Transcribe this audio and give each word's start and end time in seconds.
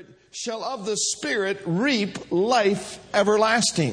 Spirit 0.00 0.16
shall 0.30 0.64
of 0.64 0.86
the 0.86 0.96
Spirit 0.96 1.60
reap 1.66 2.30
life 2.30 2.98
everlasting. 3.12 3.92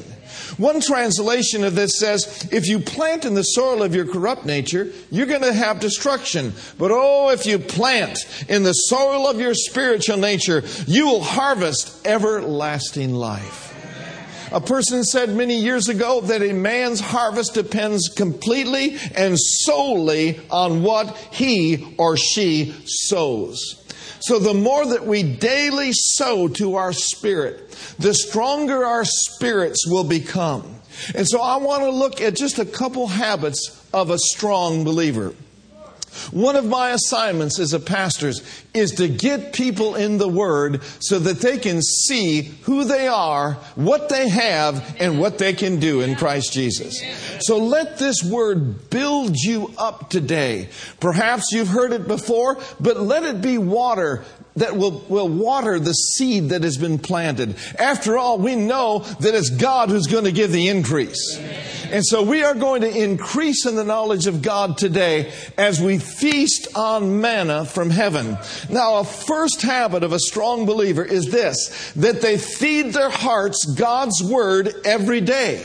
One 0.56 0.80
translation 0.80 1.64
of 1.64 1.74
this 1.74 1.98
says, 1.98 2.48
if 2.50 2.66
you 2.66 2.80
plant 2.80 3.26
in 3.26 3.34
the 3.34 3.42
soil 3.42 3.82
of 3.82 3.94
your 3.94 4.06
corrupt 4.06 4.46
nature, 4.46 4.90
you're 5.10 5.26
going 5.26 5.42
to 5.42 5.52
have 5.52 5.80
destruction. 5.80 6.54
But 6.78 6.92
oh, 6.92 7.28
if 7.28 7.44
you 7.44 7.58
plant 7.58 8.18
in 8.48 8.62
the 8.62 8.72
soil 8.72 9.26
of 9.26 9.38
your 9.38 9.52
spiritual 9.52 10.16
nature, 10.16 10.62
you 10.86 11.06
will 11.06 11.22
harvest 11.22 12.06
everlasting 12.06 13.12
life. 13.12 13.66
A 14.50 14.62
person 14.62 15.04
said 15.04 15.28
many 15.28 15.58
years 15.58 15.90
ago 15.90 16.22
that 16.22 16.40
a 16.40 16.54
man's 16.54 17.00
harvest 17.00 17.52
depends 17.52 18.08
completely 18.08 18.96
and 19.14 19.38
solely 19.38 20.40
on 20.50 20.82
what 20.82 21.14
he 21.32 21.94
or 21.98 22.16
she 22.16 22.74
sows. 22.86 23.84
So 24.20 24.38
the 24.38 24.54
more 24.54 24.86
that 24.86 25.06
we 25.06 25.22
daily 25.22 25.90
sow 25.92 26.48
to 26.48 26.76
our 26.76 26.92
spirit, 26.92 27.70
the 27.98 28.14
stronger 28.14 28.84
our 28.84 29.04
spirits 29.04 29.86
will 29.86 30.04
become. 30.04 30.76
And 31.14 31.26
so 31.28 31.40
I 31.40 31.56
want 31.56 31.82
to 31.82 31.90
look 31.90 32.20
at 32.20 32.36
just 32.36 32.58
a 32.58 32.64
couple 32.64 33.06
habits 33.06 33.86
of 33.92 34.10
a 34.10 34.18
strong 34.18 34.84
believer. 34.84 35.34
One 36.32 36.56
of 36.56 36.64
my 36.64 36.90
assignments 36.90 37.58
as 37.60 37.72
a 37.72 37.80
pastor 37.80 38.32
is 38.74 38.92
to 38.92 39.08
get 39.08 39.52
people 39.52 39.94
in 39.94 40.18
the 40.18 40.28
Word 40.28 40.82
so 41.00 41.18
that 41.18 41.40
they 41.40 41.58
can 41.58 41.82
see 41.82 42.42
who 42.62 42.84
they 42.84 43.08
are, 43.08 43.54
what 43.74 44.08
they 44.08 44.28
have, 44.28 44.96
and 45.00 45.18
what 45.18 45.38
they 45.38 45.52
can 45.52 45.80
do 45.80 46.00
in 46.00 46.14
Christ 46.14 46.52
Jesus. 46.52 47.00
So 47.40 47.58
let 47.58 47.98
this 47.98 48.22
Word 48.22 48.90
build 48.90 49.36
you 49.36 49.72
up 49.78 50.10
today. 50.10 50.68
Perhaps 51.00 51.52
you've 51.52 51.68
heard 51.68 51.92
it 51.92 52.06
before, 52.06 52.58
but 52.78 53.00
let 53.00 53.24
it 53.24 53.40
be 53.40 53.58
water 53.58 54.24
that 54.58 54.76
will, 54.76 55.04
will 55.08 55.28
water 55.28 55.78
the 55.78 55.92
seed 55.92 56.50
that 56.50 56.62
has 56.62 56.76
been 56.76 56.98
planted. 56.98 57.56
After 57.78 58.18
all, 58.18 58.38
we 58.38 58.56
know 58.56 59.00
that 59.20 59.34
it's 59.34 59.50
God 59.50 59.88
who's 59.88 60.06
going 60.06 60.24
to 60.24 60.32
give 60.32 60.52
the 60.52 60.68
increase. 60.68 61.38
And 61.90 62.04
so 62.04 62.22
we 62.22 62.42
are 62.44 62.54
going 62.54 62.82
to 62.82 63.02
increase 63.02 63.66
in 63.66 63.76
the 63.76 63.84
knowledge 63.84 64.26
of 64.26 64.42
God 64.42 64.76
today 64.76 65.32
as 65.56 65.80
we 65.80 65.98
feast 65.98 66.68
on 66.74 67.20
manna 67.20 67.64
from 67.64 67.90
heaven. 67.90 68.36
Now, 68.68 68.98
a 68.98 69.04
first 69.04 69.62
habit 69.62 70.02
of 70.02 70.12
a 70.12 70.18
strong 70.18 70.66
believer 70.66 71.04
is 71.04 71.30
this, 71.30 71.92
that 71.96 72.20
they 72.20 72.38
feed 72.38 72.92
their 72.92 73.10
hearts 73.10 73.64
God's 73.64 74.22
word 74.22 74.74
every 74.84 75.20
day. 75.20 75.64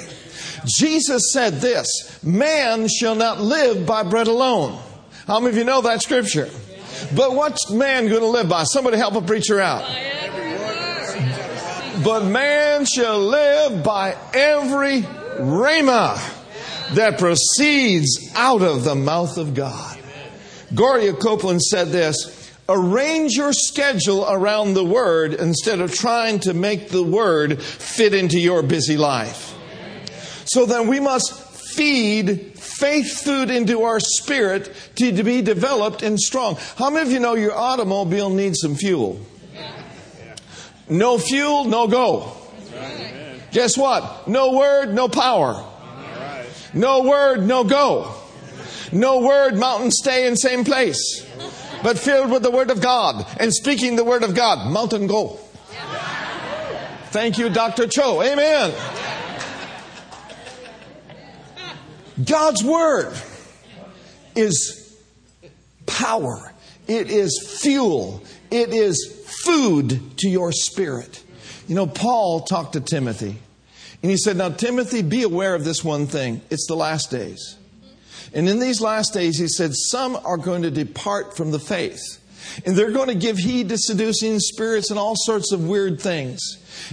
Jesus 0.66 1.34
said 1.34 1.56
this, 1.56 2.24
man 2.24 2.88
shall 2.88 3.16
not 3.16 3.42
live 3.42 3.86
by 3.86 4.04
bread 4.04 4.28
alone. 4.28 4.80
How 5.28 5.40
many 5.40 5.52
of 5.52 5.58
you 5.58 5.64
know 5.64 5.82
that 5.82 6.02
scripture? 6.02 6.50
But 7.16 7.34
what's 7.34 7.70
man 7.70 8.08
going 8.08 8.22
to 8.22 8.28
live 8.28 8.50
by? 8.50 8.64
Somebody 8.64 8.98
help 8.98 9.16
a 9.16 9.22
preacher 9.22 9.60
out. 9.60 9.84
But 12.04 12.26
man 12.26 12.86
shall 12.86 13.20
live 13.20 13.84
by 13.84 14.18
every 14.34 15.02
rhema 15.02 16.16
that 16.96 17.18
proceeds 17.18 18.32
out 18.36 18.62
of 18.62 18.84
the 18.84 18.96
mouth 18.96 19.38
of 19.38 19.54
God. 19.54 20.00
Gloria 20.74 21.14
Copeland 21.14 21.62
said 21.62 21.90
this 21.90 22.43
Arrange 22.70 23.34
your 23.34 23.52
schedule 23.52 24.26
around 24.30 24.74
the 24.74 24.86
Word 24.86 25.34
instead 25.34 25.82
of 25.82 25.94
trying 25.94 26.40
to 26.42 26.54
make 26.54 26.90
the 26.90 27.04
Word 27.04 27.62
fit 27.62 28.14
into 28.14 28.40
your 28.40 28.64
busy 28.64 28.96
life. 28.96 29.54
So 30.46 30.66
then 30.66 30.88
we 30.88 31.00
must 31.00 31.34
feed 31.74 32.58
faith 32.58 33.22
food 33.22 33.50
into 33.50 33.84
our 33.84 34.00
spirit 34.00 34.72
to, 34.96 35.24
be 35.24 35.42
developed 35.42 36.04
and 36.04 36.20
strong. 36.20 36.58
How 36.78 36.90
many 36.90 37.08
of 37.08 37.12
you 37.12 37.20
know 37.20 37.36
your 37.36 37.56
automobile 37.56 38.30
needs 38.30 38.60
some 38.62 38.76
fuel? 38.76 39.20
No 40.90 41.18
fuel, 41.18 41.66
no 41.66 41.88
go. 41.88 42.36
Guess 43.52 43.78
what? 43.78 44.28
No 44.28 44.54
word, 44.54 44.94
no 44.94 45.08
power. 45.08 45.64
No 46.74 47.04
word, 47.04 47.46
no 47.46 47.64
go. 47.64 48.14
No 48.92 49.22
word, 49.22 49.56
mountain 49.56 49.92
stay 49.92 50.28
in 50.28 50.36
same 50.36 50.64
place. 50.64 51.26
But 51.84 52.00
filled 52.00 52.32
with 52.32 52.44
the 52.44 52.52
word 52.52 52.72
of 52.72 52.82
God 52.82 53.26
and 53.40 53.54
speaking 53.54 53.96
the 53.96 54.06
word 54.06 54.24
of 54.24 54.34
God, 54.34 54.72
mountain 54.72 55.08
go. 55.08 55.40
Thank 57.14 57.38
you, 57.38 57.50
Dr. 57.50 57.88
Cho. 57.88 58.24
Amen. 58.24 58.74
God's 62.24 62.64
Word 62.64 63.14
is 64.36 64.98
power, 65.86 66.54
it 66.88 67.10
is 67.10 67.60
fuel, 67.62 68.24
it 68.52 68.70
is 68.70 69.26
food 69.44 70.18
to 70.18 70.30
your 70.30 70.52
spirit. 70.52 71.24
You 71.68 71.76
know, 71.76 71.88
Paul 71.88 72.42
talked 72.42 72.74
to 72.74 72.82
Timothy, 72.82 73.38
and 74.02 74.12
he 74.12 74.18
said, 74.18 74.38
Now, 74.38 74.50
Timothy, 74.50 75.02
be 75.02 75.24
aware 75.24 75.56
of 75.56 75.66
this 75.66 75.84
one 75.84 76.08
thing 76.08 76.42
it's 76.50 76.68
the 76.68 76.76
last 76.76 77.10
days. 77.10 77.58
And 78.34 78.48
in 78.48 78.60
these 78.60 78.82
last 78.82 79.14
days, 79.14 79.38
he 79.38 79.48
said, 79.48 79.74
some 79.74 80.16
are 80.16 80.38
going 80.38 80.64
to 80.64 80.72
depart 80.72 81.36
from 81.36 81.52
the 81.52 81.60
faith. 81.60 82.02
And 82.66 82.76
they're 82.76 82.92
going 82.92 83.08
to 83.08 83.16
give 83.16 83.38
heed 83.38 83.70
to 83.70 83.78
seducing 83.78 84.40
spirits 84.40 84.90
and 84.90 85.00
all 85.00 85.16
sorts 85.16 85.52
of 85.52 85.68
weird 85.68 86.00
things. 86.00 86.42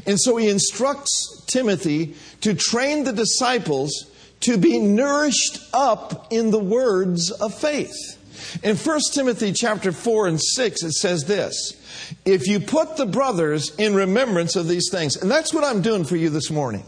And 0.07 0.19
so 0.19 0.37
he 0.37 0.49
instructs 0.49 1.45
Timothy 1.47 2.15
to 2.41 2.55
train 2.55 3.05
the 3.05 3.13
disciples 3.13 4.07
to 4.41 4.57
be 4.57 4.79
nourished 4.79 5.61
up 5.73 6.33
in 6.33 6.51
the 6.51 6.59
words 6.59 7.31
of 7.31 7.53
faith. 7.55 8.17
In 8.63 8.77
1 8.77 9.01
Timothy 9.13 9.53
chapter 9.53 9.93
4 9.93 10.29
and 10.29 10.41
6 10.41 10.83
it 10.83 10.93
says 10.93 11.25
this, 11.25 11.77
if 12.25 12.47
you 12.47 12.59
put 12.59 12.97
the 12.97 13.07
brothers 13.07 13.75
in 13.77 13.95
remembrance 13.95 14.57
of 14.57 14.67
these 14.67 14.89
things, 14.91 15.17
and 15.17 15.31
that's 15.31 15.53
what 15.53 15.65
I'm 15.65 15.83
doing 15.83 16.05
for 16.05 16.17
you 16.17 16.31
this 16.31 16.51
morning. 16.51 16.85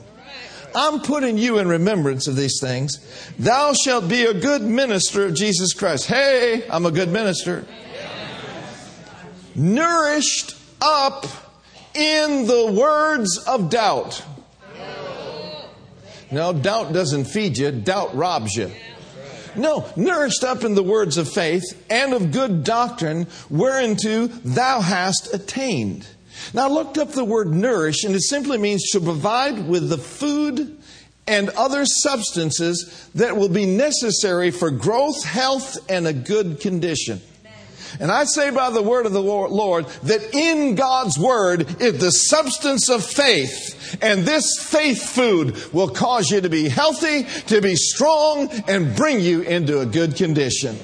I'm 0.74 1.00
putting 1.00 1.38
you 1.38 1.58
in 1.58 1.68
remembrance 1.68 2.26
of 2.26 2.36
these 2.36 2.58
things. 2.60 2.98
Thou 3.38 3.72
shalt 3.72 4.08
be 4.08 4.24
a 4.24 4.34
good 4.34 4.62
minister 4.62 5.26
of 5.26 5.34
Jesus 5.34 5.74
Christ. 5.74 6.06
Hey, 6.06 6.68
I'm 6.68 6.86
a 6.86 6.90
good 6.90 7.10
minister. 7.10 7.66
Nourished 9.54 10.56
up 10.80 11.26
in 11.94 12.46
the 12.46 12.72
words 12.72 13.38
of 13.46 13.70
doubt. 13.70 14.24
No, 16.30 16.54
doubt 16.54 16.94
doesn't 16.94 17.26
feed 17.26 17.58
you, 17.58 17.70
doubt 17.70 18.14
robs 18.16 18.54
you. 18.56 18.70
No, 19.54 19.86
nourished 19.96 20.44
up 20.44 20.64
in 20.64 20.74
the 20.74 20.82
words 20.82 21.18
of 21.18 21.28
faith 21.28 21.84
and 21.90 22.14
of 22.14 22.32
good 22.32 22.64
doctrine, 22.64 23.26
whereunto 23.50 24.28
thou 24.28 24.80
hast 24.80 25.34
attained. 25.34 26.06
Now, 26.54 26.66
I 26.66 26.70
looked 26.70 26.98
up 26.98 27.10
the 27.10 27.24
word 27.24 27.52
nourish, 27.52 28.04
and 28.04 28.14
it 28.14 28.22
simply 28.22 28.58
means 28.58 28.90
to 28.90 29.00
provide 29.00 29.66
with 29.66 29.88
the 29.88 29.98
food 29.98 30.78
and 31.26 31.48
other 31.50 31.84
substances 31.84 33.08
that 33.14 33.36
will 33.36 33.48
be 33.48 33.66
necessary 33.66 34.50
for 34.50 34.70
growth, 34.70 35.24
health, 35.24 35.78
and 35.88 36.06
a 36.06 36.12
good 36.12 36.60
condition. 36.60 37.20
And 38.00 38.10
I 38.10 38.24
say 38.24 38.50
by 38.50 38.70
the 38.70 38.82
word 38.82 39.06
of 39.06 39.12
the 39.12 39.22
Lord 39.22 39.86
that 40.04 40.34
in 40.34 40.74
God's 40.74 41.18
word 41.18 41.80
is 41.80 41.98
the 41.98 42.10
substance 42.10 42.88
of 42.88 43.04
faith. 43.04 43.98
And 44.00 44.24
this 44.24 44.58
faith 44.58 45.02
food 45.02 45.72
will 45.72 45.88
cause 45.88 46.30
you 46.30 46.40
to 46.40 46.48
be 46.48 46.68
healthy, 46.68 47.24
to 47.48 47.60
be 47.60 47.76
strong, 47.76 48.48
and 48.66 48.96
bring 48.96 49.20
you 49.20 49.42
into 49.42 49.80
a 49.80 49.86
good 49.86 50.16
condition. 50.16 50.78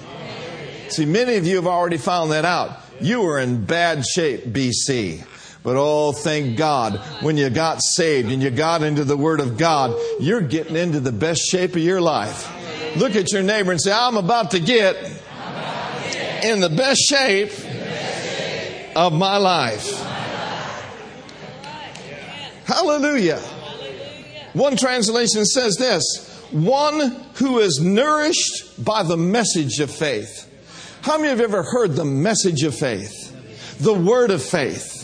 See, 0.90 1.06
many 1.06 1.36
of 1.36 1.46
you 1.46 1.56
have 1.56 1.66
already 1.66 1.98
found 1.98 2.32
that 2.32 2.44
out. 2.44 2.78
You 3.00 3.22
were 3.22 3.38
in 3.38 3.64
bad 3.64 4.04
shape 4.04 4.46
BC. 4.46 5.25
But 5.69 5.77
oh, 5.77 6.12
thank 6.12 6.56
God, 6.56 6.97
when 7.21 7.37
you 7.37 7.51
got 7.51 7.83
saved 7.83 8.33
and 8.33 8.43
you 8.43 8.49
got 8.49 8.83
into 8.83 9.05
the 9.05 9.19
Word 9.19 9.39
of 9.39 9.59
God, 9.59 9.95
you're 10.19 10.41
getting 10.41 10.77
into 10.77 10.99
the 10.99 11.12
best 11.12 11.43
shape 11.43 11.73
of 11.73 11.83
your 11.83 12.01
life. 12.01 12.51
Look 12.97 13.15
at 13.15 13.31
your 13.33 13.43
neighbor 13.43 13.71
and 13.71 13.79
say, 13.79 13.93
I'm 13.93 14.17
about 14.17 14.53
to 14.53 14.61
get 14.61 14.97
in 16.43 16.61
the 16.61 16.71
best 16.75 17.03
shape 17.03 17.53
of 18.97 19.12
my 19.12 19.37
life. 19.37 19.93
Hallelujah. 22.64 23.41
One 24.55 24.75
translation 24.75 25.44
says 25.44 25.76
this 25.76 26.47
one 26.50 27.11
who 27.35 27.59
is 27.59 27.79
nourished 27.79 28.82
by 28.82 29.03
the 29.03 29.19
message 29.19 29.81
of 29.81 29.91
faith. 29.91 30.50
How 31.03 31.19
many 31.19 31.29
have 31.29 31.43
ever 31.43 31.62
heard 31.62 31.94
the 31.94 32.06
message 32.06 32.62
of 32.62 32.75
faith? 32.75 33.12
The 33.81 33.93
word 33.93 34.31
of 34.31 34.43
faith. 34.43 34.98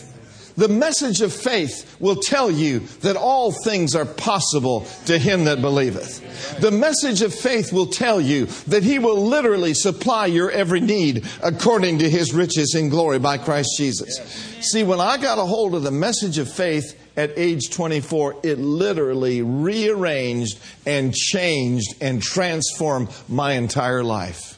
The 0.57 0.69
message 0.69 1.21
of 1.21 1.33
faith 1.33 1.97
will 1.99 2.15
tell 2.15 2.49
you 2.49 2.79
that 3.01 3.17
all 3.17 3.51
things 3.51 3.93
are 3.93 4.05
possible 4.05 4.87
to 5.05 5.17
him 5.17 5.45
that 5.45 5.61
believeth. 5.61 6.59
The 6.61 6.71
message 6.71 7.21
of 7.21 7.33
faith 7.33 7.73
will 7.73 7.87
tell 7.87 8.21
you 8.21 8.45
that 8.67 8.83
he 8.83 8.99
will 8.99 9.21
literally 9.21 9.73
supply 9.73 10.27
your 10.27 10.49
every 10.49 10.79
need 10.79 11.25
according 11.43 11.99
to 11.99 12.09
his 12.09 12.33
riches 12.33 12.73
in 12.73 12.89
glory 12.89 13.19
by 13.19 13.37
Christ 13.37 13.69
Jesus. 13.77 14.17
See, 14.61 14.83
when 14.83 15.01
I 15.01 15.17
got 15.17 15.39
a 15.39 15.45
hold 15.45 15.75
of 15.75 15.83
the 15.83 15.91
message 15.91 16.37
of 16.37 16.51
faith 16.51 16.97
at 17.17 17.31
age 17.35 17.69
24, 17.69 18.37
it 18.43 18.57
literally 18.57 19.41
rearranged 19.41 20.59
and 20.85 21.13
changed 21.13 22.01
and 22.01 22.21
transformed 22.21 23.09
my 23.27 23.53
entire 23.53 24.03
life. 24.03 24.54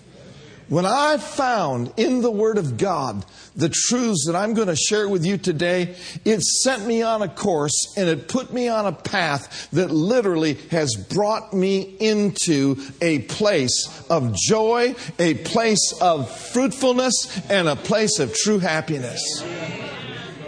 When 0.70 0.86
I 0.86 1.18
found 1.18 1.94
in 1.96 2.22
the 2.22 2.32
Word 2.32 2.58
of 2.58 2.78
God 2.78 3.26
the 3.56 3.70
truths 3.70 4.26
that 4.28 4.36
I'm 4.36 4.54
going 4.54 4.68
to 4.68 4.76
share 4.76 5.08
with 5.08 5.26
you 5.26 5.38
today, 5.38 5.96
it 6.26 6.42
sent 6.42 6.86
me 6.86 7.02
on 7.02 7.22
a 7.22 7.30
course 7.30 7.94
and 7.96 8.10
it 8.10 8.28
put 8.28 8.52
me 8.52 8.68
on 8.68 8.86
a 8.86 8.92
path 8.92 9.70
that 9.72 9.92
literally 9.92 10.56
has 10.72 10.94
brought 10.96 11.54
me 11.54 11.80
into 11.82 12.76
a 13.02 13.20
place 13.20 14.06
of 14.10 14.36
joy, 14.36 14.94
a 15.18 15.36
place 15.36 15.94
of 16.02 16.30
fruitfulness, 16.30 17.42
and 17.50 17.70
a 17.70 17.78
place 17.78 18.20
of 18.20 18.36
true 18.36 18.60
happiness. 18.60 19.22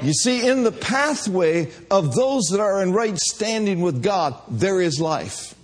You 0.01 0.13
see, 0.13 0.45
in 0.45 0.63
the 0.63 0.71
pathway 0.73 1.71
of 1.89 2.13
those 2.13 2.47
that 2.51 2.59
are 2.59 2.83
in 2.83 2.91
right 2.91 3.17
standing 3.17 3.79
with 3.79 4.03
God, 4.03 4.35
there 4.49 4.81
is 4.81 4.99
life. 4.99 5.55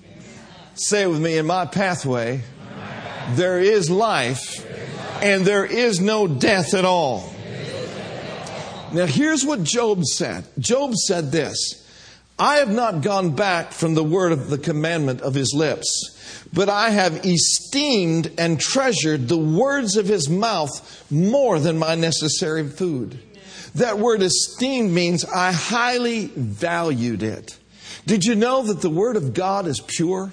Say 0.76 1.04
it 1.04 1.08
with 1.08 1.22
me, 1.22 1.38
in 1.38 1.46
my 1.46 1.66
pathway, 1.66 2.42
there 3.32 3.60
is 3.60 3.90
life 3.90 4.66
and 5.24 5.46
there 5.46 5.66
is 5.66 6.00
no 6.00 6.28
death 6.28 6.74
at 6.74 6.86
all. 6.86 7.32
Now, 8.94 9.06
here's 9.06 9.46
what 9.46 9.64
Job 9.64 10.04
said 10.06 10.46
Job 10.60 10.94
said 10.94 11.32
this 11.32 11.86
I 12.38 12.58
have 12.58 12.70
not 12.70 13.02
gone 13.02 13.36
back 13.36 13.72
from 13.72 13.94
the 13.94 14.04
word 14.04 14.32
of 14.32 14.50
the 14.50 14.58
commandment 14.58 15.22
of 15.22 15.34
his 15.34 15.54
lips, 15.54 16.48
but 16.54 16.70
I 16.70 16.90
have 16.90 17.26
esteemed 17.26 18.32
and 18.38 18.60
treasured 18.60 19.28
the 19.28 19.38
words 19.38 19.96
of 19.96 20.08
his 20.08 20.30
mouth 20.30 21.06
more 21.10 21.60
than 21.60 21.78
my 21.78 21.96
necessary 21.96 22.68
food. 22.68 23.20
That 23.76 24.00
word 24.00 24.22
esteemed 24.22 24.92
means 24.92 25.26
I 25.26 25.52
highly 25.52 26.28
valued 26.28 27.24
it. 27.24 27.58
Did 28.06 28.24
you 28.24 28.36
know 28.36 28.64
that 28.64 28.82
the 28.82 28.90
word 28.90 29.16
of 29.16 29.34
God 29.34 29.68
is 29.68 29.80
pure? 29.80 30.32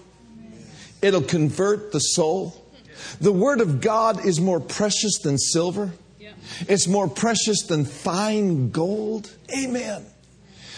It'll 1.00 1.22
convert 1.22 1.92
the 1.92 1.98
soul. 1.98 2.61
The 3.20 3.32
Word 3.32 3.60
of 3.60 3.80
God 3.80 4.24
is 4.24 4.40
more 4.40 4.60
precious 4.60 5.18
than 5.22 5.38
silver. 5.38 5.92
It's 6.68 6.86
more 6.86 7.08
precious 7.08 7.62
than 7.62 7.84
fine 7.84 8.70
gold. 8.70 9.30
Amen. 9.56 10.04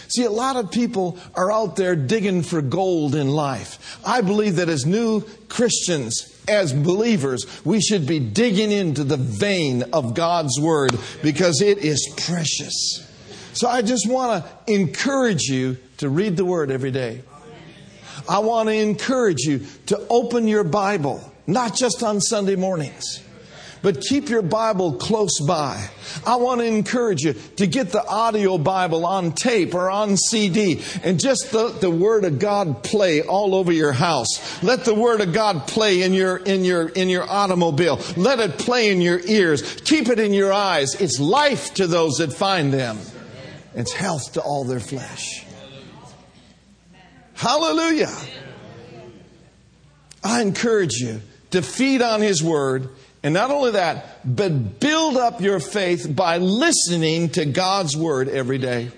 See, 0.07 0.23
a 0.23 0.31
lot 0.31 0.55
of 0.55 0.71
people 0.71 1.17
are 1.33 1.51
out 1.51 1.75
there 1.75 1.95
digging 1.95 2.43
for 2.43 2.61
gold 2.61 3.15
in 3.15 3.27
life. 3.27 3.99
I 4.05 4.21
believe 4.21 4.57
that 4.57 4.69
as 4.69 4.85
new 4.85 5.21
Christians, 5.49 6.31
as 6.47 6.73
believers, 6.73 7.45
we 7.65 7.81
should 7.81 8.05
be 8.05 8.19
digging 8.19 8.71
into 8.71 9.03
the 9.03 9.17
vein 9.17 9.83
of 9.93 10.13
God's 10.13 10.59
Word 10.59 10.97
because 11.23 11.61
it 11.61 11.79
is 11.79 12.07
precious. 12.17 13.01
So 13.53 13.67
I 13.67 13.81
just 13.81 14.07
want 14.07 14.45
to 14.45 14.73
encourage 14.73 15.43
you 15.43 15.77
to 15.97 16.09
read 16.09 16.37
the 16.37 16.45
Word 16.45 16.69
every 16.69 16.91
day. 16.91 17.23
I 18.29 18.39
want 18.39 18.69
to 18.69 18.75
encourage 18.75 19.41
you 19.41 19.65
to 19.87 20.05
open 20.09 20.47
your 20.47 20.63
Bible 20.63 21.31
not 21.47 21.75
just 21.75 22.03
on 22.03 22.21
Sunday 22.21 22.55
mornings. 22.55 23.21
But 23.85 24.01
keep 24.01 24.29
your 24.29 24.41
Bible 24.41 24.93
close 24.93 25.39
by. 25.45 25.91
I 26.25 26.37
want 26.37 26.59
to 26.61 26.65
encourage 26.65 27.21
you 27.21 27.33
to 27.57 27.67
get 27.67 27.91
the 27.91 28.03
audio 28.03 28.57
Bible 28.57 29.05
on 29.05 29.33
tape 29.33 29.75
or 29.75 29.91
on 29.91 30.17
CD 30.17 30.81
and 31.03 31.19
just 31.19 31.53
let 31.53 31.81
the 31.81 31.91
Word 31.91 32.25
of 32.25 32.39
God 32.39 32.81
play 32.81 33.21
all 33.21 33.53
over 33.53 33.71
your 33.71 33.91
house. 33.91 34.63
Let 34.63 34.85
the 34.85 34.95
Word 34.95 35.21
of 35.21 35.33
God 35.33 35.67
play 35.67 36.01
in 36.01 36.15
your, 36.15 36.37
in 36.37 36.65
your, 36.65 36.87
in 36.89 37.09
your 37.09 37.29
automobile. 37.29 38.01
Let 38.17 38.39
it 38.39 38.57
play 38.57 38.91
in 38.91 39.01
your 39.01 39.19
ears. 39.19 39.81
Keep 39.81 40.09
it 40.09 40.17
in 40.17 40.33
your 40.33 40.51
eyes. 40.51 40.99
It's 40.99 41.19
life 41.19 41.75
to 41.75 41.85
those 41.85 42.15
that 42.15 42.33
find 42.33 42.73
them. 42.73 42.97
It's 43.75 43.93
health 43.93 44.33
to 44.33 44.41
all 44.41 44.63
their 44.63 44.79
flesh. 44.79 45.45
Hallelujah. 47.35 48.09
I 50.23 50.41
encourage 50.41 50.93
you 50.93 51.21
to 51.55 51.61
feed 51.61 52.01
on 52.01 52.21
His 52.21 52.43
Word. 52.43 52.89
And 53.23 53.33
not 53.33 53.49
only 53.49 53.71
that, 53.71 54.19
but 54.23 54.79
build 54.79 55.15
up 55.15 55.41
your 55.41 55.59
faith 55.59 56.13
by 56.13 56.37
listening 56.37 57.29
to 57.29 57.45
God's 57.45 57.95
Word 57.95 58.27
every 58.27 58.57
day. 58.57 58.91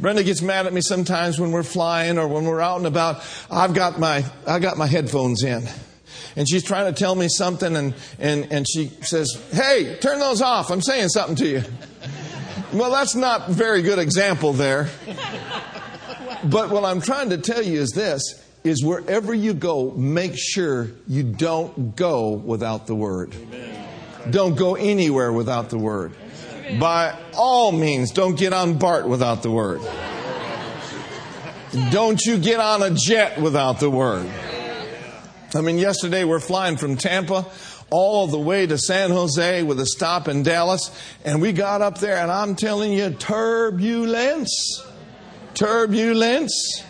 Brenda 0.00 0.24
gets 0.24 0.42
mad 0.42 0.66
at 0.66 0.72
me 0.72 0.80
sometimes 0.80 1.38
when 1.38 1.52
we're 1.52 1.62
flying 1.62 2.18
or 2.18 2.26
when 2.26 2.44
we're 2.44 2.60
out 2.60 2.78
and 2.78 2.86
about. 2.86 3.22
I've 3.50 3.72
got 3.72 4.00
my, 4.00 4.24
I 4.46 4.58
got 4.58 4.76
my 4.76 4.88
headphones 4.88 5.44
in. 5.44 5.62
And 6.36 6.48
she's 6.48 6.64
trying 6.64 6.92
to 6.92 6.98
tell 6.98 7.14
me 7.14 7.28
something 7.28 7.76
and, 7.76 7.94
and, 8.18 8.52
and 8.52 8.66
she 8.68 8.88
says, 9.02 9.40
Hey, 9.52 9.96
turn 10.00 10.18
those 10.18 10.42
off. 10.42 10.72
I'm 10.72 10.82
saying 10.82 11.10
something 11.10 11.36
to 11.36 11.46
you. 11.46 11.62
Well, 12.72 12.90
that's 12.90 13.14
not 13.14 13.48
very 13.48 13.82
good 13.82 14.00
example 14.00 14.52
there. 14.52 14.88
But 16.44 16.70
what 16.70 16.84
I'm 16.84 17.00
trying 17.00 17.30
to 17.30 17.38
tell 17.38 17.62
you 17.62 17.80
is 17.80 17.90
this 17.90 18.43
is 18.64 18.82
wherever 18.82 19.34
you 19.34 19.52
go, 19.52 19.90
make 19.90 20.32
sure 20.34 20.88
you 21.06 21.22
don't 21.22 21.94
go 21.94 22.30
without 22.30 22.86
the 22.86 22.94
Word. 22.94 23.34
Don't 24.30 24.56
go 24.56 24.74
anywhere 24.74 25.30
without 25.30 25.68
the 25.68 25.78
Word. 25.78 26.12
By 26.80 27.18
all 27.36 27.72
means, 27.72 28.10
don't 28.10 28.38
get 28.38 28.54
on 28.54 28.78
BART 28.78 29.06
without 29.06 29.42
the 29.42 29.50
Word. 29.50 29.82
Don't 31.90 32.18
you 32.24 32.38
get 32.38 32.58
on 32.58 32.82
a 32.82 32.90
jet 32.90 33.38
without 33.38 33.80
the 33.80 33.90
Word. 33.90 34.30
I 35.54 35.60
mean, 35.60 35.76
yesterday 35.76 36.24
we're 36.24 36.40
flying 36.40 36.78
from 36.78 36.96
Tampa 36.96 37.44
all 37.90 38.26
the 38.26 38.38
way 38.38 38.66
to 38.66 38.78
San 38.78 39.10
Jose 39.10 39.62
with 39.62 39.78
a 39.78 39.86
stop 39.86 40.26
in 40.26 40.42
Dallas, 40.42 40.90
and 41.22 41.42
we 41.42 41.52
got 41.52 41.82
up 41.82 41.98
there, 41.98 42.16
and 42.16 42.30
I'm 42.30 42.56
telling 42.56 42.94
you, 42.94 43.10
turbulence. 43.10 44.82
Turbulence. 45.52 46.82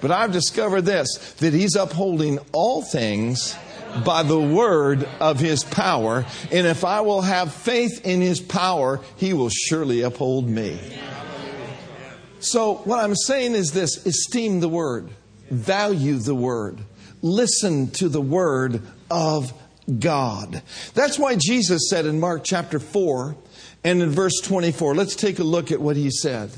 But 0.00 0.10
I've 0.10 0.32
discovered 0.32 0.82
this 0.82 1.34
that 1.38 1.52
He's 1.52 1.76
upholding 1.76 2.38
all 2.52 2.82
things 2.82 3.56
by 4.04 4.22
the 4.22 4.40
word 4.40 5.08
of 5.20 5.40
His 5.40 5.64
power. 5.64 6.24
And 6.50 6.66
if 6.66 6.84
I 6.84 7.00
will 7.00 7.22
have 7.22 7.52
faith 7.52 8.04
in 8.04 8.20
His 8.20 8.40
power, 8.40 9.00
He 9.16 9.32
will 9.32 9.50
surely 9.50 10.02
uphold 10.02 10.48
me. 10.48 10.78
So, 12.40 12.74
what 12.74 13.02
I'm 13.02 13.14
saying 13.14 13.54
is 13.54 13.72
this 13.72 14.04
esteem 14.06 14.60
the 14.60 14.68
word, 14.68 15.08
value 15.50 16.16
the 16.16 16.34
word, 16.34 16.78
listen 17.22 17.90
to 17.92 18.08
the 18.08 18.20
word 18.20 18.82
of 19.10 19.52
God. 19.98 20.62
That's 20.94 21.18
why 21.18 21.36
Jesus 21.36 21.88
said 21.88 22.06
in 22.06 22.20
Mark 22.20 22.42
chapter 22.44 22.78
4 22.78 23.36
and 23.84 24.02
in 24.02 24.10
verse 24.10 24.40
24, 24.42 24.94
let's 24.94 25.16
take 25.16 25.38
a 25.38 25.44
look 25.44 25.72
at 25.72 25.80
what 25.80 25.96
He 25.96 26.10
said. 26.10 26.50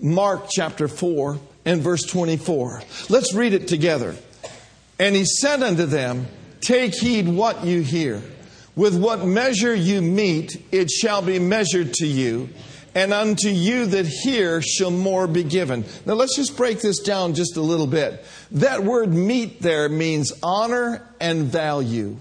Mark 0.00 0.48
chapter 0.50 0.88
4 0.88 1.38
and 1.66 1.82
verse 1.82 2.04
24. 2.04 2.82
Let's 3.10 3.34
read 3.34 3.52
it 3.52 3.68
together. 3.68 4.14
And 4.98 5.14
he 5.14 5.26
said 5.26 5.62
unto 5.62 5.84
them, 5.84 6.28
Take 6.62 6.94
heed 6.94 7.28
what 7.28 7.64
you 7.64 7.82
hear. 7.82 8.22
With 8.74 8.98
what 8.98 9.24
measure 9.24 9.74
you 9.74 10.00
meet, 10.00 10.62
it 10.72 10.90
shall 10.90 11.22
be 11.22 11.38
measured 11.38 11.94
to 11.94 12.06
you, 12.06 12.50
and 12.94 13.12
unto 13.12 13.48
you 13.48 13.86
that 13.86 14.06
hear 14.06 14.62
shall 14.62 14.90
more 14.90 15.26
be 15.26 15.44
given. 15.44 15.84
Now 16.04 16.14
let's 16.14 16.36
just 16.36 16.56
break 16.56 16.80
this 16.80 17.00
down 17.00 17.34
just 17.34 17.56
a 17.56 17.62
little 17.62 17.86
bit. 17.86 18.24
That 18.52 18.84
word 18.84 19.12
meet 19.12 19.60
there 19.60 19.88
means 19.88 20.32
honor 20.42 21.06
and 21.20 21.44
value. 21.46 22.16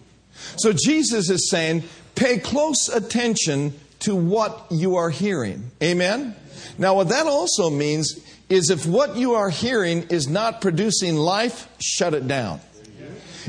So 0.58 0.74
Jesus 0.74 1.30
is 1.30 1.50
saying, 1.50 1.84
pay 2.16 2.40
close 2.40 2.90
attention 2.90 3.74
to 4.00 4.16
what 4.16 4.68
you 4.70 4.96
are 4.96 5.10
hearing. 5.10 5.72
Amen? 5.82 6.36
Now, 6.78 6.96
what 6.96 7.10
that 7.10 7.28
also 7.28 7.70
means 7.70 8.20
is 8.56 8.70
if 8.70 8.86
what 8.86 9.18
you 9.18 9.34
are 9.34 9.50
hearing 9.50 10.04
is 10.10 10.28
not 10.28 10.62
producing 10.62 11.16
life, 11.16 11.68
shut 11.82 12.14
it 12.14 12.28
down. 12.28 12.62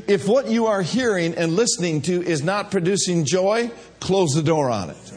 If 0.09 0.29
what 0.29 0.49
you 0.49 0.67
are 0.67 0.83
hearing 0.83 1.35
and 1.35 1.55
listening 1.55 2.03
to 2.03 2.23
is 2.23 2.43
not 2.43 2.71
producing 2.71 3.25
joy, 3.25 3.71
close 4.01 4.33
the 4.35 4.43
door 4.43 4.69
on 4.69 4.91
it. 4.91 5.13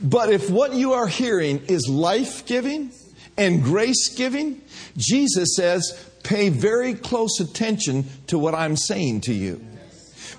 But 0.00 0.30
if 0.30 0.50
what 0.50 0.74
you 0.74 0.92
are 0.92 1.06
hearing 1.06 1.62
is 1.68 1.88
life 1.88 2.44
giving 2.44 2.90
and 3.36 3.62
grace 3.62 4.14
giving, 4.14 4.60
Jesus 4.96 5.56
says, 5.56 6.10
pay 6.22 6.48
very 6.48 6.94
close 6.94 7.40
attention 7.40 8.04
to 8.26 8.38
what 8.38 8.54
I'm 8.54 8.76
saying 8.76 9.22
to 9.22 9.32
you. 9.32 9.64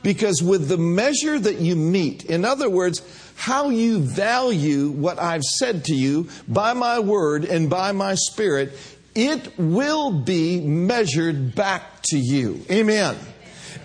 Because 0.02 0.42
with 0.42 0.70
the 0.70 0.78
measure 0.78 1.38
that 1.38 1.60
you 1.60 1.76
meet, 1.76 2.26
in 2.26 2.46
other 2.46 2.70
words, 2.70 3.02
how 3.36 3.70
you 3.70 4.00
value 4.00 4.90
what 4.90 5.20
I've 5.20 5.44
said 5.44 5.86
to 5.86 5.94
you 5.94 6.30
by 6.48 6.74
my 6.74 7.00
word 7.00 7.46
and 7.46 7.70
by 7.70 7.92
my 7.92 8.16
spirit, 8.16 8.74
it 9.16 9.58
will 9.58 10.12
be 10.12 10.62
measured 10.62 11.56
back 11.56 12.02
to 12.04 12.18
you. 12.18 12.62
Amen. 12.72 13.18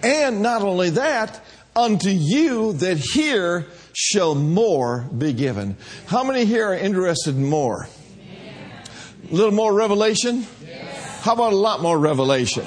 And 0.02 0.42
not 0.42 0.62
only 0.62 0.90
that, 0.90 1.42
unto 1.74 2.10
you 2.10 2.74
that 2.74 2.98
hear 2.98 3.66
shall 3.92 4.34
more 4.34 5.08
be 5.16 5.32
given. 5.32 5.76
How 6.06 6.24
many 6.24 6.44
here 6.44 6.68
are 6.68 6.74
interested 6.74 7.36
in 7.36 7.44
more? 7.44 7.88
A 9.30 9.34
little 9.34 9.52
more 9.52 9.72
revelation? 9.72 10.46
How 11.22 11.32
about 11.32 11.52
a 11.52 11.56
lot 11.56 11.80
more 11.80 11.98
revelation? 11.98 12.66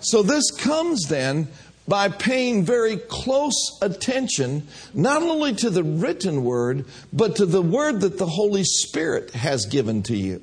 So 0.00 0.22
this 0.22 0.50
comes 0.50 1.02
then 1.08 1.48
by 1.90 2.08
paying 2.08 2.64
very 2.64 2.96
close 2.96 3.76
attention 3.82 4.62
not 4.94 5.22
only 5.22 5.52
to 5.52 5.70
the 5.70 5.82
written 5.82 6.44
word, 6.44 6.84
but 7.12 7.34
to 7.34 7.44
the 7.44 7.60
word 7.60 8.00
that 8.02 8.16
the 8.16 8.26
Holy 8.26 8.62
Spirit 8.62 9.32
has 9.32 9.66
given 9.66 10.04
to 10.04 10.16
you. 10.16 10.40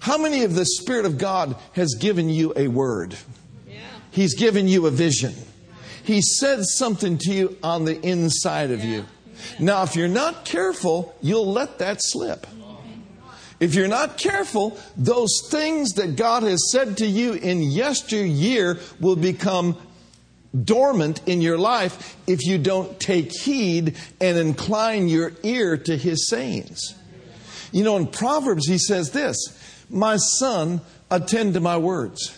How 0.00 0.16
many 0.16 0.44
of 0.44 0.54
the 0.54 0.64
Spirit 0.64 1.04
of 1.04 1.18
God 1.18 1.56
has 1.74 1.94
given 2.00 2.30
you 2.30 2.54
a 2.56 2.68
word? 2.68 3.18
Yeah. 3.68 3.80
He's 4.12 4.34
given 4.34 4.66
you 4.66 4.86
a 4.86 4.90
vision. 4.90 5.34
He 6.04 6.22
said 6.22 6.64
something 6.64 7.18
to 7.18 7.34
you 7.34 7.58
on 7.62 7.84
the 7.84 8.00
inside 8.00 8.70
of 8.70 8.82
you. 8.82 9.04
Now, 9.58 9.82
if 9.82 9.94
you're 9.94 10.08
not 10.08 10.46
careful, 10.46 11.14
you'll 11.20 11.52
let 11.52 11.80
that 11.80 11.98
slip. 12.00 12.46
If 13.60 13.74
you're 13.74 13.88
not 13.88 14.16
careful, 14.16 14.78
those 14.96 15.42
things 15.50 15.90
that 15.94 16.16
God 16.16 16.44
has 16.44 16.70
said 16.70 16.96
to 16.98 17.06
you 17.06 17.34
in 17.34 17.60
yesteryear 17.60 18.78
will 19.00 19.16
become 19.16 19.76
dormant 20.64 21.20
in 21.26 21.40
your 21.40 21.58
life 21.58 22.16
if 22.26 22.44
you 22.46 22.58
don't 22.58 22.98
take 22.98 23.32
heed 23.32 23.96
and 24.20 24.38
incline 24.38 25.08
your 25.08 25.32
ear 25.42 25.76
to 25.76 25.96
His 25.96 26.28
sayings. 26.28 26.94
You 27.72 27.84
know, 27.84 27.96
in 27.96 28.06
Proverbs, 28.06 28.66
he 28.66 28.78
says 28.78 29.10
this 29.10 29.36
My 29.90 30.16
son, 30.16 30.80
attend 31.10 31.54
to 31.54 31.60
my 31.60 31.76
words. 31.76 32.34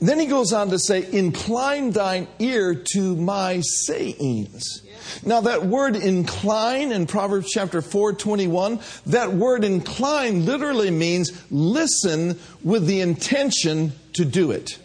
then 0.00 0.18
he 0.18 0.26
goes 0.26 0.52
on 0.52 0.70
to 0.70 0.78
say, 0.78 1.10
Incline 1.12 1.90
thine 1.90 2.28
ear 2.38 2.74
to 2.74 3.16
my 3.16 3.60
sayings. 3.60 4.82
Now, 5.24 5.42
that 5.42 5.64
word 5.64 5.96
incline 5.96 6.92
in 6.92 7.06
Proverbs 7.06 7.50
chapter 7.50 7.82
4 7.82 8.14
21, 8.14 8.80
that 9.06 9.32
word 9.32 9.64
incline 9.64 10.46
literally 10.46 10.90
means 10.90 11.30
listen 11.50 12.38
with 12.64 12.86
the 12.86 13.00
intention 13.00 13.92
to 14.14 14.24
do 14.24 14.52
it. 14.52 14.78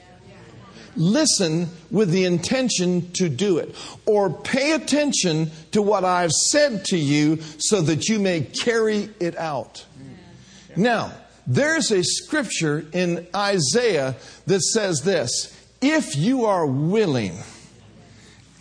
Listen 0.97 1.69
with 1.91 2.09
the 2.09 2.25
intention 2.25 3.11
to 3.13 3.29
do 3.29 3.59
it. 3.59 3.75
Or 4.05 4.29
pay 4.29 4.73
attention 4.73 5.51
to 5.71 5.81
what 5.81 6.03
I've 6.03 6.31
said 6.31 6.85
to 6.85 6.97
you 6.97 7.39
so 7.59 7.81
that 7.81 8.09
you 8.09 8.19
may 8.19 8.41
carry 8.41 9.09
it 9.19 9.37
out. 9.37 9.85
Now, 10.75 11.13
there's 11.45 11.91
a 11.91 12.03
scripture 12.03 12.85
in 12.91 13.27
Isaiah 13.33 14.15
that 14.47 14.61
says 14.61 15.01
this 15.01 15.53
if 15.81 16.15
you 16.15 16.45
are 16.45 16.65
willing 16.65 17.37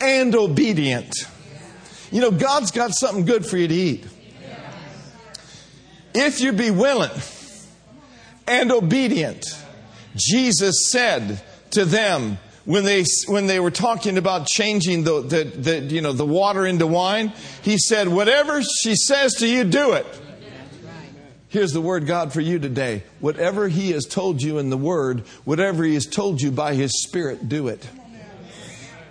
and 0.00 0.34
obedient, 0.34 1.12
you 2.12 2.20
know, 2.20 2.30
God's 2.30 2.70
got 2.70 2.92
something 2.92 3.24
good 3.24 3.44
for 3.44 3.56
you 3.56 3.68
to 3.68 3.74
eat. 3.74 4.06
If 6.14 6.40
you 6.40 6.52
be 6.52 6.70
willing 6.70 7.10
and 8.46 8.72
obedient, 8.72 9.44
Jesus 10.14 10.90
said 10.90 11.42
to 11.70 11.84
them 11.84 12.38
when 12.64 12.84
they, 12.84 13.04
when 13.28 13.46
they 13.46 13.60
were 13.60 13.70
talking 13.70 14.18
about 14.18 14.46
changing 14.46 15.04
the, 15.04 15.22
the, 15.22 15.44
the, 15.44 15.80
you 15.82 16.00
know, 16.00 16.12
the 16.12 16.26
water 16.26 16.66
into 16.66 16.86
wine, 16.86 17.32
he 17.62 17.78
said, 17.78 18.08
Whatever 18.08 18.62
she 18.62 18.96
says 18.96 19.34
to 19.34 19.46
you, 19.46 19.64
do 19.64 19.92
it. 19.92 20.06
Here's 21.48 21.72
the 21.72 21.80
word 21.80 22.06
God 22.06 22.32
for 22.32 22.40
you 22.40 22.58
today. 22.58 23.04
Whatever 23.20 23.68
He 23.68 23.92
has 23.92 24.04
told 24.04 24.42
you 24.42 24.58
in 24.58 24.68
the 24.68 24.76
Word, 24.76 25.20
whatever 25.44 25.84
He 25.84 25.94
has 25.94 26.04
told 26.04 26.42
you 26.42 26.50
by 26.50 26.74
His 26.74 27.02
Spirit, 27.04 27.48
do 27.48 27.68
it. 27.68 27.88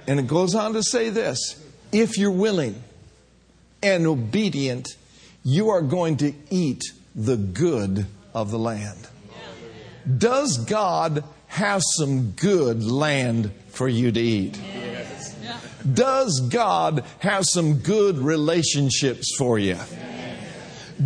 And 0.06 0.20
it 0.20 0.28
goes 0.28 0.54
on 0.54 0.74
to 0.74 0.84
say 0.84 1.10
this 1.10 1.60
if 1.92 2.18
you're 2.18 2.30
willing 2.30 2.84
and 3.82 4.06
obedient, 4.06 4.90
you 5.44 5.70
are 5.70 5.82
going 5.82 6.18
to 6.18 6.34
eat 6.50 6.84
the 7.16 7.38
good 7.38 8.06
of 8.34 8.52
the 8.52 8.60
land. 8.60 9.08
Does 10.18 10.58
God 10.58 11.24
have 11.56 11.82
some 11.98 12.32
good 12.32 12.84
land 12.84 13.50
for 13.70 13.88
you 13.88 14.12
to 14.12 14.20
eat? 14.20 14.60
Does 15.94 16.42
God 16.50 17.06
have 17.20 17.46
some 17.46 17.80
good 17.80 18.18
relationships 18.18 19.34
for 19.38 19.58
you? 19.58 19.78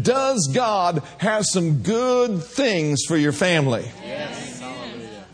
Does 0.01 0.49
God 0.53 1.03
have 1.19 1.45
some 1.45 1.83
good 1.83 2.43
things 2.43 3.03
for 3.07 3.15
your 3.15 3.31
family? 3.31 3.91
Yes. 4.03 4.63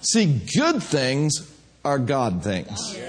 See, 0.02 0.42
good 0.58 0.84
things 0.84 1.50
are 1.86 1.98
God 1.98 2.44
things. 2.44 3.00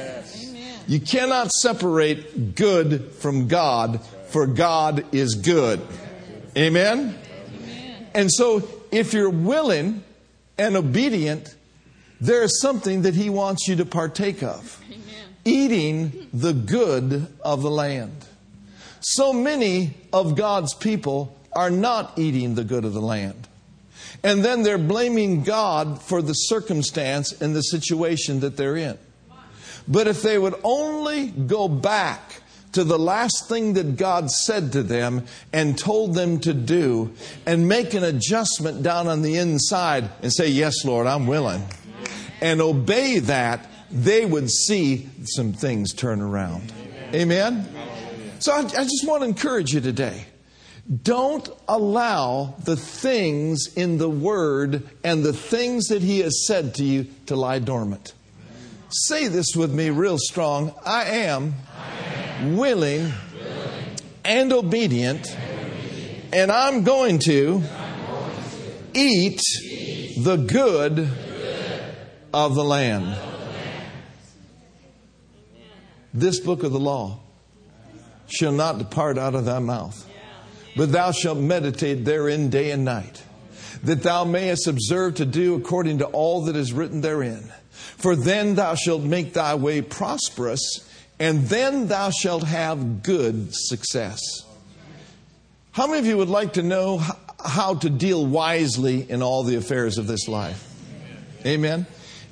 You 0.87 1.01
cannot 1.01 1.51
separate 1.51 2.55
good 2.55 3.11
from 3.15 3.49
God, 3.49 4.01
for 4.29 4.47
God 4.47 5.13
is 5.13 5.35
good. 5.35 5.81
Amen? 6.57 7.19
Amen? 7.57 8.07
And 8.15 8.31
so, 8.33 8.69
if 8.93 9.13
you're 9.13 9.29
willing 9.29 10.05
and 10.57 10.77
obedient, 10.77 11.56
there 12.20 12.42
is 12.42 12.61
something 12.61 13.02
that 13.02 13.14
He 13.14 13.30
wants 13.30 13.68
you 13.68 13.76
to 13.76 13.85
partake 13.85 14.42
of 14.42 14.82
Amen. 14.88 15.02
eating 15.44 16.28
the 16.32 16.52
good 16.52 17.26
of 17.42 17.62
the 17.62 17.70
land. 17.70 18.26
So 19.00 19.32
many 19.32 19.94
of 20.12 20.35
God's 20.35 20.75
people 20.75 21.37
are 21.54 21.70
not 21.70 22.18
eating 22.18 22.54
the 22.54 22.64
good 22.64 22.85
of 22.85 22.92
the 22.92 23.00
land. 23.00 23.46
And 24.23 24.44
then 24.44 24.62
they're 24.62 24.78
blaming 24.78 25.42
God 25.42 26.02
for 26.02 26.20
the 26.23 26.32
circumstance 26.32 27.32
and 27.40 27.54
the 27.54 27.62
situation 27.62 28.40
that 28.40 28.56
they're 28.56 28.76
in. 28.76 28.99
But 29.87 30.08
if 30.08 30.23
they 30.23 30.38
would 30.38 30.54
only 30.64 31.28
go 31.28 31.68
back 31.68 32.42
to 32.73 32.82
the 32.85 32.99
last 32.99 33.49
thing 33.49 33.75
that 33.75 33.96
God 33.96 34.30
said 34.30 34.73
to 34.73 34.82
them 34.82 35.25
and 35.52 35.78
told 35.78 36.14
them 36.14 36.40
to 36.40 36.52
do 36.52 37.14
and 37.46 37.68
make 37.68 37.94
an 37.94 38.04
adjustment 38.04 38.82
down 38.82 39.06
on 39.06 39.23
the 39.23 39.37
inside 39.37 40.11
and 40.23 40.32
say, 40.32 40.49
Yes, 40.49 40.85
Lord, 40.85 41.06
I'm 41.06 41.26
willing, 41.26 41.62
and 42.40 42.61
obey 42.61 43.19
that, 43.21 43.69
they 43.90 44.25
would 44.25 44.50
see 44.50 45.09
some 45.25 45.52
things 45.52 45.93
turn 45.93 46.21
around. 46.21 46.73
Amen? 47.14 47.69
So 48.40 48.52
I, 48.52 48.59
I 48.59 48.85
just 48.85 49.05
want 49.07 49.23
to 49.23 49.28
encourage 49.28 49.73
you 49.73 49.81
today. 49.81 50.26
Don't 51.02 51.49
allow 51.66 52.55
the 52.62 52.76
things 52.76 53.75
in 53.75 53.99
the 53.99 54.09
Word 54.09 54.88
and 55.02 55.25
the 55.25 55.33
things 55.33 55.87
that 55.88 56.02
He 56.02 56.21
has 56.21 56.47
said 56.47 56.75
to 56.76 56.85
you 56.85 57.07
to 57.26 57.35
lie 57.35 57.59
dormant. 57.59 58.12
Say 58.90 59.26
this 59.26 59.57
with 59.57 59.75
me 59.75 59.90
real 59.90 60.16
strong. 60.19 60.73
I 60.85 61.05
am, 61.05 61.55
I 61.76 62.43
am 62.45 62.57
willing, 62.57 63.02
willing, 63.02 63.97
and 64.25 64.52
obedient, 64.52 65.26
and, 65.26 65.73
obedient. 65.73 66.35
and 66.35 66.52
I'm 66.52 66.85
going 66.85 67.19
to, 67.21 67.59
going 67.59 67.62
to 67.62 67.69
eat, 68.95 69.40
eat 69.64 70.25
the 70.25 70.37
good 70.37 71.09
of 72.45 72.55
the 72.55 72.64
land. 72.64 73.19
This 76.12 76.40
book 76.40 76.62
of 76.62 76.73
the 76.73 76.81
law 76.81 77.21
shall 78.26 78.52
not 78.52 78.78
depart 78.78 79.19
out 79.19 79.35
of 79.35 79.45
thy 79.45 79.59
mouth 79.59 80.07
but 80.76 80.93
thou 80.93 81.11
shalt 81.11 81.38
meditate 81.38 82.05
therein 82.05 82.50
day 82.50 82.71
and 82.71 82.85
night, 82.85 83.23
that 83.83 84.02
thou 84.02 84.25
mayest 84.25 84.66
observe 84.69 85.14
to 85.16 85.25
do 85.25 85.55
according 85.55 85.99
to 85.99 86.07
all 86.07 86.43
that 86.43 86.55
is 86.55 86.73
written 86.73 87.00
therein. 87.00 87.50
For 87.71 88.14
then 88.14 88.55
thou 88.55 88.75
shalt 88.75 89.02
make 89.02 89.33
thy 89.33 89.55
way 89.55 89.81
prosperous, 89.81 90.87
and 91.19 91.49
then 91.49 91.88
thou 91.88 92.11
shalt 92.11 92.45
have 92.45 93.02
good 93.02 93.49
success. 93.52 94.21
How 95.73 95.87
many 95.87 95.99
of 95.99 96.07
you 96.07 96.19
would 96.19 96.28
like 96.28 96.55
to 96.55 96.62
know 96.62 97.02
how 97.43 97.75
to 97.76 97.90
deal 97.90 98.25
wisely 98.25 99.11
in 99.11 99.23
all 99.23 99.43
the 99.45 99.57
affairs 99.57 99.97
of 99.99 100.07
this 100.07 100.28
life? 100.28 100.62
Amen. 101.45 101.87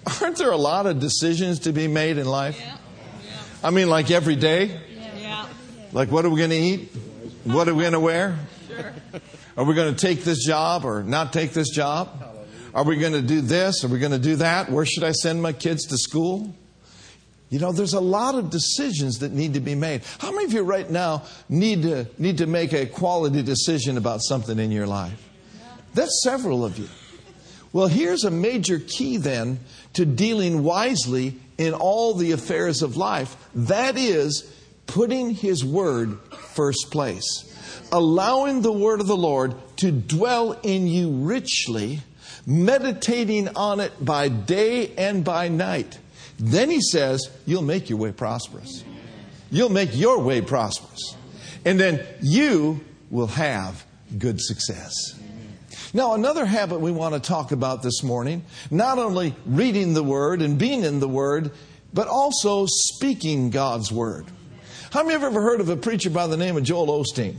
Aren't 0.07 0.37
there 0.37 0.51
a 0.51 0.57
lot 0.57 0.87
of 0.87 1.01
decisions 1.01 1.61
to 1.61 1.73
be 1.73 1.89
made 1.89 2.19
in 2.19 2.27
life? 2.27 2.61
I 3.63 3.71
mean, 3.71 3.89
like 3.89 4.11
every 4.11 4.37
day? 4.37 4.81
Like, 5.93 6.11
what 6.11 6.25
are 6.25 6.31
we 6.31 6.39
going 6.39 6.51
to 6.51 6.57
eat? 6.57 6.93
What 7.45 7.69
are 7.69 7.75
we 7.75 7.83
going 7.83 7.93
to 7.93 8.01
wear? 8.01 8.39
Are 9.57 9.65
we 9.65 9.75
going 9.75 9.95
to 9.95 10.01
take 10.01 10.25
this 10.25 10.45
job 10.45 10.85
or 10.85 11.05
not 11.05 11.33
take 11.33 11.53
this 11.53 11.71
job? 11.71 12.09
Are 12.75 12.83
we 12.83 12.97
going 12.97 13.13
to 13.13 13.23
do 13.23 13.41
this? 13.41 13.85
Are 13.85 13.89
we 13.89 14.01
going 14.01 14.11
to 14.11 14.19
do 14.19 14.35
that? 14.37 14.69
Where 14.69 14.85
should 14.85 15.05
I 15.05 15.13
send 15.13 15.41
my 15.41 15.53
kids 15.53 15.85
to 15.87 15.97
school? 15.97 16.53
You 17.51 17.61
know, 17.61 17.71
there's 17.71 17.95
a 17.95 18.01
lot 18.01 18.35
of 18.35 18.51
decisions 18.51 19.21
that 19.21 19.31
need 19.31 19.55
to 19.55 19.61
be 19.61 19.77
made. 19.77 20.03
How 20.19 20.33
many 20.33 20.47
of 20.47 20.53
you 20.53 20.65
right 20.65 20.91
now 20.91 21.23
need 21.49 21.83
to, 21.83 22.09
need 22.19 22.39
to 22.39 22.47
make 22.47 22.73
a 22.73 22.87
quality 22.87 23.43
decision 23.43 23.97
about 23.97 24.23
something 24.25 24.59
in 24.59 24.73
your 24.73 24.89
life? 24.89 25.23
That's 25.95 26.21
several 26.25 26.65
of 26.65 26.77
you. 26.77 26.89
Well, 27.75 27.89
here's 27.89 28.23
a 28.23 28.31
major 28.31 28.79
key 28.79 29.17
then 29.17 29.59
to 29.95 30.07
dealing 30.07 30.63
wisely 30.63 31.35
in 31.59 31.75
all 31.75 32.15
the 32.15 32.31
affairs 32.31 32.83
of 32.83 32.97
life. 32.97 33.37
That 33.53 33.99
is 33.99 34.49
putting 34.87 35.31
His 35.31 35.65
Word 35.65 36.17
first 36.31 36.93
place, 36.93 37.27
allowing 37.91 38.63
the 38.63 38.73
Word 38.73 39.01
of 39.01 39.09
the 39.09 39.17
Lord 39.17 39.57
to 39.79 39.91
dwell 39.91 40.53
in 40.63 40.87
you 40.87 41.11
richly, 41.11 41.99
meditating 42.47 43.49
on 43.57 43.81
it 43.81 43.93
by 44.03 44.29
day 44.29 44.95
and 44.97 45.25
by 45.25 45.49
night. 45.49 45.99
Then 46.39 46.71
He 46.71 46.81
says, 46.81 47.29
You'll 47.45 47.63
make 47.63 47.91
your 47.91 47.99
way 47.99 48.13
prosperous. 48.13 48.85
You'll 49.51 49.69
make 49.69 49.97
your 49.97 50.21
way 50.21 50.43
prosperous. 50.43 51.17
And 51.65 51.81
then 51.81 52.07
you 52.23 52.85
will 53.11 53.27
have 53.27 53.85
good 54.17 54.41
success. 54.41 55.24
Now, 55.97 56.15
another 56.15 56.45
habit 56.45 56.81
we 56.81 56.91
want 56.91 57.15
to 57.15 57.21
talk 57.21 57.53
about 57.53 57.85
this 57.85 58.03
morning 58.03 58.45
not 58.69 58.99
only 58.99 59.33
reading 59.47 59.95
the 59.95 60.03
Word 60.03 60.43
and 60.43 60.59
being 60.59 60.83
in 60.83 60.99
the 60.99 61.09
Word, 61.09 61.53
but 61.93 62.09
also 62.09 62.67
speaking 62.67 63.51
God's 63.51 63.93
Word. 63.93 64.27
How 64.91 65.05
many 65.05 65.13
have 65.13 65.23
you 65.23 65.29
ever 65.29 65.41
heard 65.41 65.61
of 65.61 65.69
a 65.69 65.77
preacher 65.77 66.11
by 66.11 66.27
the 66.27 66.37
name 66.37 66.57
of 66.57 66.65
Joel 66.65 66.89
Osteen? 66.89 67.37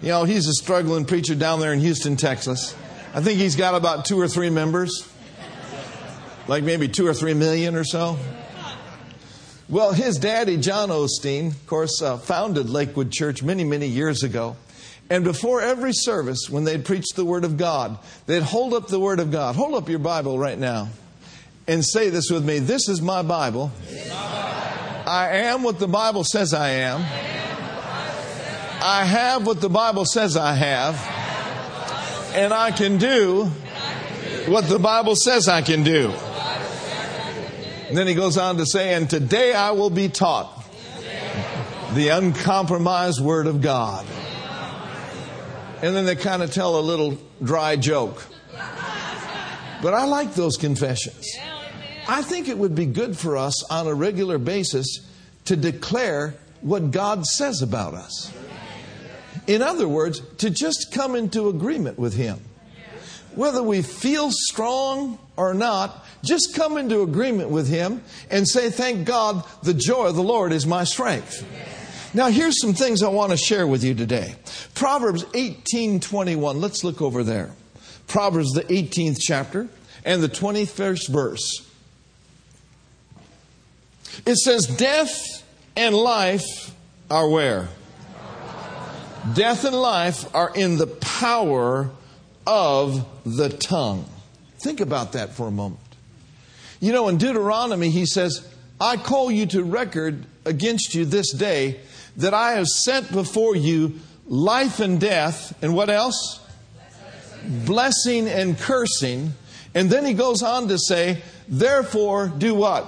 You 0.00 0.08
know, 0.08 0.24
he's 0.24 0.46
a 0.46 0.54
struggling 0.54 1.04
preacher 1.04 1.34
down 1.34 1.60
there 1.60 1.74
in 1.74 1.80
Houston, 1.80 2.16
Texas. 2.16 2.74
I 3.12 3.20
think 3.20 3.38
he's 3.38 3.56
got 3.56 3.74
about 3.74 4.06
two 4.06 4.18
or 4.18 4.26
three 4.26 4.48
members, 4.48 5.06
like 6.48 6.64
maybe 6.64 6.88
two 6.88 7.06
or 7.06 7.12
three 7.12 7.34
million 7.34 7.76
or 7.76 7.84
so. 7.84 8.18
Well, 9.68 9.92
his 9.92 10.18
daddy, 10.18 10.56
John 10.56 10.88
Osteen, 10.88 11.48
of 11.48 11.66
course, 11.66 12.00
uh, 12.00 12.16
founded 12.16 12.70
Lakewood 12.70 13.12
Church 13.12 13.42
many, 13.42 13.64
many 13.64 13.86
years 13.86 14.22
ago. 14.22 14.56
And 15.10 15.22
before 15.22 15.60
every 15.60 15.92
service, 15.92 16.48
when 16.48 16.64
they'd 16.64 16.84
preach 16.84 17.04
the 17.14 17.24
Word 17.24 17.44
of 17.44 17.56
God, 17.56 17.98
they'd 18.26 18.42
hold 18.42 18.72
up 18.72 18.88
the 18.88 19.00
Word 19.00 19.20
of 19.20 19.30
God. 19.30 19.54
Hold 19.54 19.74
up 19.74 19.88
your 19.88 19.98
Bible 19.98 20.38
right 20.38 20.58
now 20.58 20.88
and 21.66 21.84
say 21.84 22.08
this 22.08 22.30
with 22.30 22.44
me 22.44 22.58
This 22.58 22.88
is 22.88 23.02
my 23.02 23.22
Bible. 23.22 23.70
I 25.06 25.28
am 25.44 25.62
what 25.62 25.78
the 25.78 25.88
Bible 25.88 26.24
says 26.24 26.54
I 26.54 26.70
am. 26.70 27.02
I 28.80 29.04
have 29.04 29.46
what 29.46 29.60
the 29.60 29.68
Bible 29.68 30.04
says 30.04 30.36
I 30.36 30.54
have. 30.54 30.94
And 32.34 32.52
I 32.52 32.70
can 32.70 32.98
do 32.98 33.44
what 34.46 34.68
the 34.68 34.78
Bible 34.78 35.14
says 35.16 35.48
I 35.48 35.62
can 35.62 35.84
do. 35.84 36.12
And 37.88 37.96
then 37.96 38.06
he 38.06 38.14
goes 38.14 38.36
on 38.38 38.56
to 38.56 38.66
say, 38.66 38.94
and 38.94 39.08
today 39.08 39.52
I 39.52 39.70
will 39.72 39.90
be 39.90 40.08
taught 40.08 40.64
the 41.92 42.08
uncompromised 42.08 43.20
Word 43.20 43.46
of 43.46 43.60
God. 43.60 44.04
And 45.84 45.94
then 45.94 46.06
they 46.06 46.16
kind 46.16 46.42
of 46.42 46.50
tell 46.50 46.78
a 46.78 46.80
little 46.80 47.18
dry 47.42 47.76
joke. 47.76 48.24
But 49.82 49.92
I 49.92 50.06
like 50.06 50.32
those 50.32 50.56
confessions. 50.56 51.30
I 52.08 52.22
think 52.22 52.48
it 52.48 52.56
would 52.56 52.74
be 52.74 52.86
good 52.86 53.18
for 53.18 53.36
us 53.36 53.62
on 53.70 53.86
a 53.86 53.92
regular 53.92 54.38
basis 54.38 55.06
to 55.44 55.56
declare 55.56 56.36
what 56.62 56.90
God 56.90 57.26
says 57.26 57.60
about 57.60 57.92
us. 57.92 58.32
In 59.46 59.60
other 59.60 59.86
words, 59.86 60.20
to 60.38 60.48
just 60.48 60.90
come 60.90 61.14
into 61.14 61.50
agreement 61.50 61.98
with 61.98 62.14
Him. 62.14 62.40
Whether 63.34 63.62
we 63.62 63.82
feel 63.82 64.30
strong 64.30 65.18
or 65.36 65.52
not, 65.52 66.02
just 66.22 66.54
come 66.54 66.78
into 66.78 67.02
agreement 67.02 67.50
with 67.50 67.68
Him 67.68 68.02
and 68.30 68.48
say, 68.48 68.70
Thank 68.70 69.04
God, 69.04 69.44
the 69.62 69.74
joy 69.74 70.06
of 70.06 70.16
the 70.16 70.22
Lord 70.22 70.54
is 70.54 70.66
my 70.66 70.84
strength. 70.84 71.44
Now, 72.14 72.28
here's 72.28 72.60
some 72.60 72.74
things 72.74 73.02
I 73.02 73.08
want 73.08 73.32
to 73.32 73.36
share 73.36 73.66
with 73.66 73.82
you 73.82 73.92
today. 73.92 74.36
Proverbs 74.74 75.24
18:21. 75.34 76.60
Let's 76.60 76.84
look 76.84 77.02
over 77.02 77.24
there. 77.24 77.50
Proverbs 78.06 78.52
the 78.52 78.62
18th 78.72 79.18
chapter 79.20 79.68
and 80.04 80.22
the 80.22 80.28
21st 80.28 81.08
verse. 81.08 81.62
It 84.24 84.36
says, 84.36 84.66
"Death 84.66 85.42
and 85.74 85.94
life 85.96 86.70
are 87.10 87.28
where? 87.28 87.68
Death 89.34 89.64
and 89.64 89.74
life 89.74 90.26
are 90.34 90.52
in 90.54 90.76
the 90.76 90.86
power 90.86 91.90
of 92.46 93.04
the 93.26 93.48
tongue." 93.48 94.04
Think 94.60 94.80
about 94.80 95.12
that 95.12 95.34
for 95.34 95.48
a 95.48 95.50
moment. 95.50 95.80
You 96.80 96.92
know, 96.92 97.08
in 97.08 97.16
Deuteronomy, 97.16 97.90
he 97.90 98.06
says, 98.06 98.42
I 98.80 98.98
call 98.98 99.30
you 99.30 99.46
to 99.46 99.64
record 99.64 100.26
against 100.44 100.94
you 100.94 101.04
this 101.04 101.32
day 101.32 101.80
that 102.16 102.34
I 102.34 102.52
have 102.52 102.66
set 102.66 103.10
before 103.12 103.56
you 103.56 103.98
life 104.26 104.80
and 104.80 105.00
death, 105.00 105.56
and 105.62 105.74
what 105.74 105.90
else? 105.90 106.40
Blessing 107.66 108.28
and 108.28 108.58
cursing. 108.58 109.34
And 109.74 109.90
then 109.90 110.04
he 110.04 110.14
goes 110.14 110.42
on 110.42 110.68
to 110.68 110.78
say, 110.78 111.22
therefore, 111.48 112.28
do 112.28 112.54
what? 112.54 112.86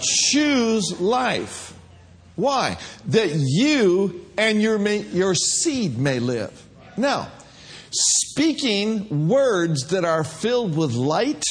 Choose 0.00 1.00
life. 1.00 1.74
Why? 2.36 2.78
That 3.06 3.30
you 3.34 4.26
and 4.36 4.60
your, 4.60 4.78
your 4.88 5.34
seed 5.34 5.98
may 5.98 6.18
live. 6.18 6.66
Now, 6.96 7.28
speaking 7.90 9.28
words 9.28 9.88
that 9.88 10.04
are 10.04 10.24
filled 10.24 10.76
with 10.76 10.94
light 10.94 11.44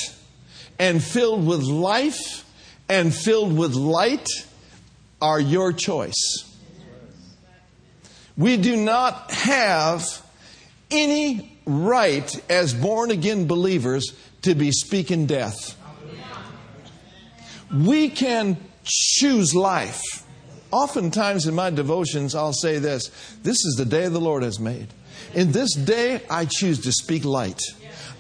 and 0.80 1.02
filled 1.02 1.48
with 1.48 1.62
life 1.64 2.44
and 2.90 3.14
filled 3.14 3.56
with 3.56 3.76
light 3.76 4.28
are 5.22 5.40
your 5.40 5.72
choice. 5.72 6.53
We 8.38 8.58
do 8.58 8.76
not 8.76 9.32
have 9.32 10.04
any 10.90 11.58
right 11.66 12.42
as 12.50 12.74
born 12.74 13.12
again 13.12 13.48
believers 13.48 14.14
to 14.42 14.56
be 14.56 14.72
speaking 14.72 15.26
death. 15.26 15.78
We 17.74 18.10
can 18.10 18.58
choose 18.84 19.56
life. 19.56 20.02
Oftentimes 20.72 21.46
in 21.46 21.54
my 21.54 21.70
devotions, 21.70 22.34
I'll 22.36 22.54
say 22.54 22.80
this 22.80 23.10
This 23.44 23.64
is 23.66 23.76
the 23.78 23.86
day 23.86 24.08
the 24.08 24.20
Lord 24.20 24.44
has 24.44 24.60
made. 24.60 24.88
In 25.34 25.52
this 25.52 25.74
day, 25.74 26.22
I 26.30 26.46
choose 26.46 26.80
to 26.82 26.92
speak 26.92 27.26
light. 27.26 27.62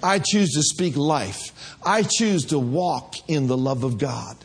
I 0.02 0.20
choose 0.20 0.52
to 0.52 0.62
speak 0.62 0.96
life. 0.96 1.78
I 1.84 2.04
choose 2.04 2.46
to 2.48 2.60
walk 2.60 3.16
in 3.28 3.48
the 3.48 3.58
love 3.58 3.84
of 3.84 3.98
God. 3.98 4.38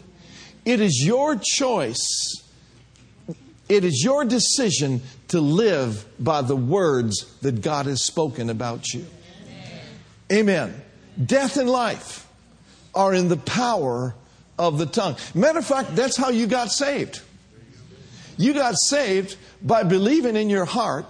It 0.64 0.80
is 0.80 1.02
your 1.04 1.36
choice. 1.36 2.42
It 3.68 3.84
is 3.84 4.02
your 4.02 4.24
decision 4.24 5.02
to 5.28 5.40
live 5.40 6.06
by 6.18 6.42
the 6.42 6.56
words 6.56 7.24
that 7.42 7.60
God 7.60 7.86
has 7.86 8.02
spoken 8.02 8.48
about 8.50 8.92
you. 8.94 9.06
Amen. 10.32 10.82
Death 11.22 11.56
and 11.56 11.68
life 11.68 12.26
are 12.94 13.12
in 13.12 13.28
the 13.28 13.36
power 13.36 14.14
of 14.58 14.78
the 14.78 14.86
tongue. 14.86 15.16
Matter 15.34 15.58
of 15.58 15.66
fact, 15.66 15.94
that's 15.94 16.16
how 16.16 16.30
you 16.30 16.46
got 16.46 16.70
saved. 16.70 17.20
You 18.36 18.54
got 18.54 18.76
saved 18.78 19.36
by 19.62 19.82
believing 19.82 20.36
in 20.36 20.48
your 20.48 20.64
heart 20.64 21.06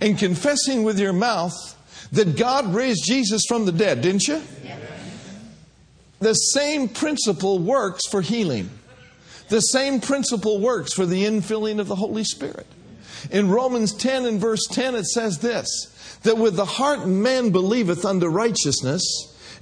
and 0.00 0.18
confessing 0.18 0.82
with 0.82 0.98
your 0.98 1.12
mouth 1.12 1.54
that 2.12 2.36
God 2.36 2.74
raised 2.74 3.04
Jesus 3.04 3.42
from 3.48 3.66
the 3.66 3.72
dead, 3.72 4.02
didn't 4.02 4.28
you? 4.28 4.42
The 6.18 6.34
same 6.34 6.88
principle 6.88 7.58
works 7.58 8.06
for 8.10 8.22
healing. 8.22 8.70
The 9.48 9.60
same 9.60 10.00
principle 10.00 10.60
works 10.60 10.92
for 10.92 11.06
the 11.06 11.24
infilling 11.24 11.78
of 11.78 11.88
the 11.88 11.96
Holy 11.96 12.24
Spirit. 12.24 12.66
In 13.30 13.48
Romans 13.48 13.92
10 13.92 14.24
and 14.26 14.40
verse 14.40 14.66
10, 14.70 14.94
it 14.94 15.06
says 15.06 15.38
this 15.38 15.92
that 16.22 16.38
with 16.38 16.56
the 16.56 16.64
heart 16.64 17.06
man 17.06 17.50
believeth 17.50 18.04
unto 18.04 18.26
righteousness, 18.26 19.02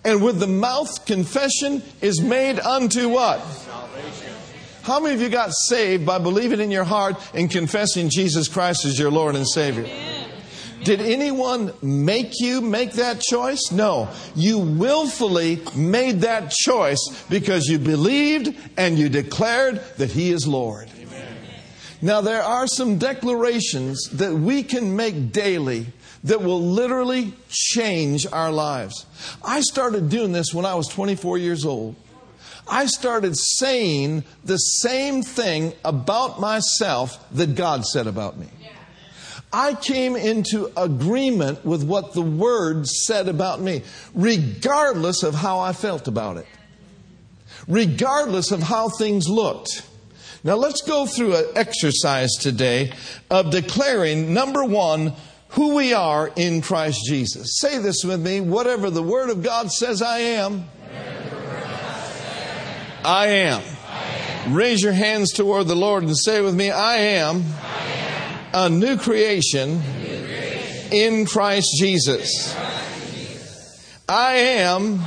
and 0.05 0.23
with 0.23 0.39
the 0.39 0.47
mouth 0.47 1.05
confession 1.05 1.83
is 2.01 2.23
made 2.23 2.59
unto 2.61 3.09
what? 3.09 3.45
Salvation. 3.45 4.35
How 4.83 5.01
many 5.01 5.15
of 5.15 5.21
you 5.21 5.31
got 5.31 5.51
saved 5.53 6.05
by 6.05 6.19
believing 6.19 6.61
in 6.61 6.71
your 6.71 6.85
heart 6.85 7.17
and 7.35 7.51
confessing 7.51 8.11
Jesus 8.11 8.49
Christ 8.49 8.85
as 8.85 8.99
your 8.99 9.11
Lord 9.11 9.35
and 9.35 9.49
Savior? 9.49 9.87
Did 10.85 11.01
anyone 11.01 11.73
make 11.83 12.41
you 12.41 12.61
make 12.61 12.93
that 12.93 13.21
choice? 13.21 13.73
No. 13.73 14.09
You 14.35 14.59
willfully 14.59 15.61
made 15.75 16.21
that 16.21 16.51
choice 16.51 17.25
because 17.31 17.67
you 17.67 17.79
believed 17.79 18.55
and 18.77 18.99
you 18.99 19.09
declared 19.09 19.77
that 19.97 20.11
He 20.11 20.31
is 20.31 20.47
Lord. 20.47 20.91
Amen. 20.99 21.37
Now, 22.03 22.21
there 22.21 22.43
are 22.43 22.67
some 22.67 22.99
declarations 22.99 24.11
that 24.11 24.35
we 24.35 24.63
can 24.63 24.95
make 24.95 25.33
daily 25.33 25.87
that 26.25 26.43
will 26.43 26.61
literally 26.61 27.33
change 27.49 28.27
our 28.27 28.53
lives. 28.53 29.07
I 29.43 29.61
started 29.61 30.09
doing 30.09 30.33
this 30.33 30.53
when 30.53 30.67
I 30.67 30.75
was 30.75 30.89
24 30.89 31.39
years 31.39 31.65
old. 31.65 31.97
I 32.67 32.87
started 32.87 33.37
saying 33.37 34.25
the 34.45 34.57
same 34.57 35.23
thing 35.23 35.75
about 35.85 36.41
myself 36.41 37.25
that 37.33 37.55
God 37.55 37.85
said 37.85 38.07
about 38.07 38.39
me. 38.39 38.49
I 39.55 39.75
came 39.75 40.17
into 40.17 40.69
agreement 40.77 41.65
with 41.65 41.85
what 41.85 42.13
the 42.13 42.23
Word 42.23 42.89
said 42.89 43.29
about 43.29 43.61
me, 43.61 43.83
regardless 44.13 45.23
of 45.23 45.37
how 45.37 45.61
I 45.61 45.73
felt 45.73 46.09
about 46.09 46.39
it, 46.39 46.47
regardless 47.69 48.51
of 48.51 48.65
how 48.65 48.89
things 48.89 49.29
looked. 49.29 49.87
Now, 50.43 50.57
let's 50.57 50.83
go 50.83 51.07
through 51.07 51.37
an 51.37 51.45
exercise 51.55 52.33
today 52.33 52.93
of 53.31 53.53
declaring 53.53 54.35
number 54.35 54.65
one, 54.65 55.13
who 55.51 55.77
we 55.77 55.93
are 55.93 56.33
in 56.35 56.61
Christ 56.61 57.03
Jesus. 57.07 57.61
Say 57.61 57.79
this 57.79 58.03
with 58.03 58.21
me 58.21 58.41
whatever 58.41 58.91
the 58.91 59.05
Word 59.05 59.31
of 59.31 59.45
God 59.45 59.71
says 59.71 60.03
I 60.03 60.19
am, 60.19 60.69
I 63.05 63.27
am. 63.29 63.63
Raise 64.53 64.83
your 64.83 64.93
hands 64.93 65.33
toward 65.33 65.69
the 65.69 65.77
Lord 65.77 66.03
and 66.03 66.19
say 66.19 66.41
with 66.41 66.57
me, 66.57 66.73
I 66.73 66.97
am 66.97 67.45
a 68.57 68.69
new 68.69 68.97
creation 68.97 69.83
in 70.93 71.27
Christ 71.27 71.67
Jesus. 71.77 72.55
I 74.09 74.37
am 74.37 74.99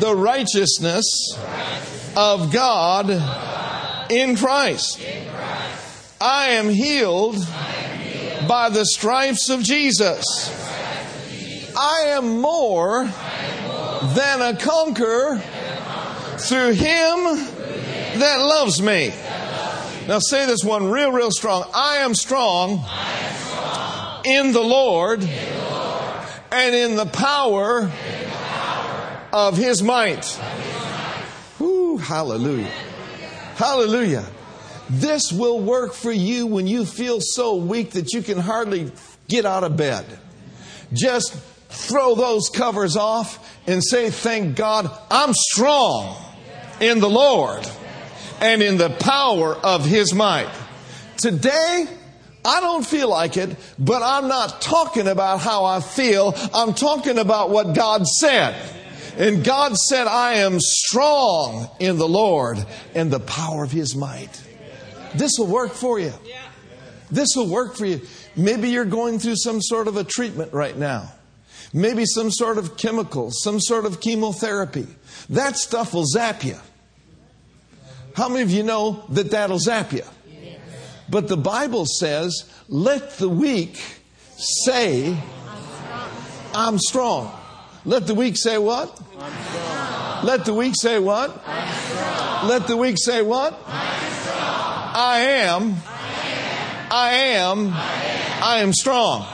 the 0.00 0.16
righteousness 0.16 1.36
of 2.16 2.50
God 2.50 3.10
in 4.10 4.38
Christ. 4.38 5.06
I 6.18 6.52
am 6.52 6.70
healed 6.70 7.36
by 8.48 8.70
the 8.70 8.86
stripes 8.86 9.50
of 9.50 9.62
Jesus. 9.62 10.24
I 11.76 12.04
am 12.16 12.40
more 12.40 13.04
than 13.04 14.40
a 14.40 14.56
conqueror 14.58 15.42
through 16.38 16.72
him 16.72 17.36
that 18.18 18.36
loves 18.40 18.80
me. 18.80 19.12
Now 20.06 20.18
say 20.18 20.46
this 20.46 20.64
one 20.64 20.90
real, 20.90 21.12
real 21.12 21.30
strong. 21.30 21.64
I 21.72 21.98
am 21.98 22.14
strong, 22.14 22.84
I 22.84 23.10
am 23.12 23.36
strong. 23.36 24.22
In, 24.24 24.52
the 24.52 24.60
Lord, 24.60 25.22
in 25.22 25.28
the 25.28 25.70
Lord 25.70 26.26
and 26.50 26.74
in 26.74 26.96
the 26.96 27.06
power, 27.06 27.80
in 27.80 27.86
the 27.86 28.30
power 28.30 29.20
of 29.32 29.56
His 29.56 29.82
might. 29.82 30.24
Hallelujah. 32.02 32.70
Hallelujah. 33.54 34.26
This 34.90 35.32
will 35.32 35.60
work 35.60 35.94
for 35.94 36.12
you 36.12 36.46
when 36.46 36.66
you 36.66 36.84
feel 36.84 37.18
so 37.20 37.54
weak 37.54 37.92
that 37.92 38.12
you 38.12 38.22
can 38.22 38.38
hardly 38.38 38.90
get 39.28 39.46
out 39.46 39.62
of 39.62 39.76
bed. 39.76 40.04
Just 40.92 41.34
throw 41.68 42.14
those 42.14 42.48
covers 42.48 42.96
off 42.96 43.38
and 43.66 43.82
say, 43.82 44.10
Thank 44.10 44.56
God, 44.56 44.90
I'm 45.10 45.32
strong 45.32 46.16
in 46.80 46.98
the 46.98 47.08
Lord 47.08 47.66
and 48.42 48.60
in 48.62 48.76
the 48.76 48.90
power 48.90 49.54
of 49.54 49.86
His 49.86 50.12
might. 50.12 50.50
Today, 51.16 51.86
I 52.44 52.60
don't 52.60 52.84
feel 52.84 53.08
like 53.08 53.36
it, 53.36 53.56
but 53.78 54.02
I'm 54.02 54.26
not 54.26 54.60
talking 54.60 55.06
about 55.06 55.40
how 55.40 55.64
I 55.64 55.80
feel. 55.80 56.34
I'm 56.52 56.74
talking 56.74 57.18
about 57.18 57.50
what 57.50 57.74
God 57.74 58.06
said. 58.06 58.56
And 59.16 59.44
God 59.44 59.76
said, 59.76 60.08
I 60.08 60.34
am 60.34 60.58
strong 60.58 61.70
in 61.78 61.98
the 61.98 62.08
Lord 62.08 62.58
and 62.94 63.10
the 63.10 63.20
power 63.20 63.62
of 63.62 63.70
His 63.70 63.94
might. 63.94 64.42
This 65.14 65.32
will 65.38 65.46
work 65.46 65.72
for 65.72 66.00
you. 66.00 66.12
This 67.10 67.28
will 67.36 67.48
work 67.48 67.76
for 67.76 67.86
you. 67.86 68.00
Maybe 68.34 68.70
you're 68.70 68.86
going 68.86 69.18
through 69.18 69.36
some 69.36 69.60
sort 69.60 69.86
of 69.86 69.96
a 69.96 70.04
treatment 70.04 70.52
right 70.52 70.76
now. 70.76 71.12
Maybe 71.72 72.04
some 72.06 72.30
sort 72.30 72.58
of 72.58 72.76
chemical, 72.76 73.30
some 73.30 73.60
sort 73.60 73.84
of 73.84 74.00
chemotherapy. 74.00 74.86
That 75.30 75.56
stuff 75.56 75.94
will 75.94 76.06
zap 76.06 76.42
you. 76.42 76.56
How 78.14 78.28
many 78.28 78.42
of 78.42 78.50
you 78.50 78.62
know 78.62 79.04
that 79.10 79.30
that'll 79.30 79.58
zap 79.58 79.92
you? 79.92 80.04
But 81.08 81.28
the 81.28 81.36
Bible 81.36 81.84
says, 81.86 82.50
let 82.68 83.18
the 83.18 83.28
weak 83.28 83.82
say, 84.36 85.16
I'm 86.54 86.78
strong. 86.78 87.32
Let 87.84 88.06
the 88.06 88.14
weak 88.14 88.36
say 88.36 88.58
what? 88.58 89.00
Let 90.24 90.44
the 90.44 90.54
weak 90.54 90.74
say 90.76 90.98
what? 90.98 91.36
Let 92.44 92.66
the 92.66 92.76
weak 92.76 92.96
say 92.98 93.22
what? 93.22 93.58
I 93.66 95.18
am. 95.44 95.76
I 96.90 97.12
am. 97.12 97.72
I 97.72 98.58
am 98.58 98.72
strong. 98.72 99.26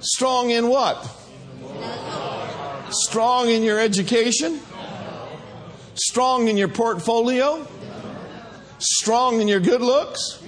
Strong 0.00 0.50
in 0.50 0.68
what? 0.68 1.19
Strong 2.90 3.50
in 3.50 3.62
your 3.62 3.78
education? 3.78 4.60
Strong 5.94 6.48
in 6.48 6.56
your 6.56 6.68
portfolio? 6.68 7.66
Strong 8.78 9.40
in 9.40 9.48
your 9.48 9.60
good 9.60 9.80
looks? 9.80 10.42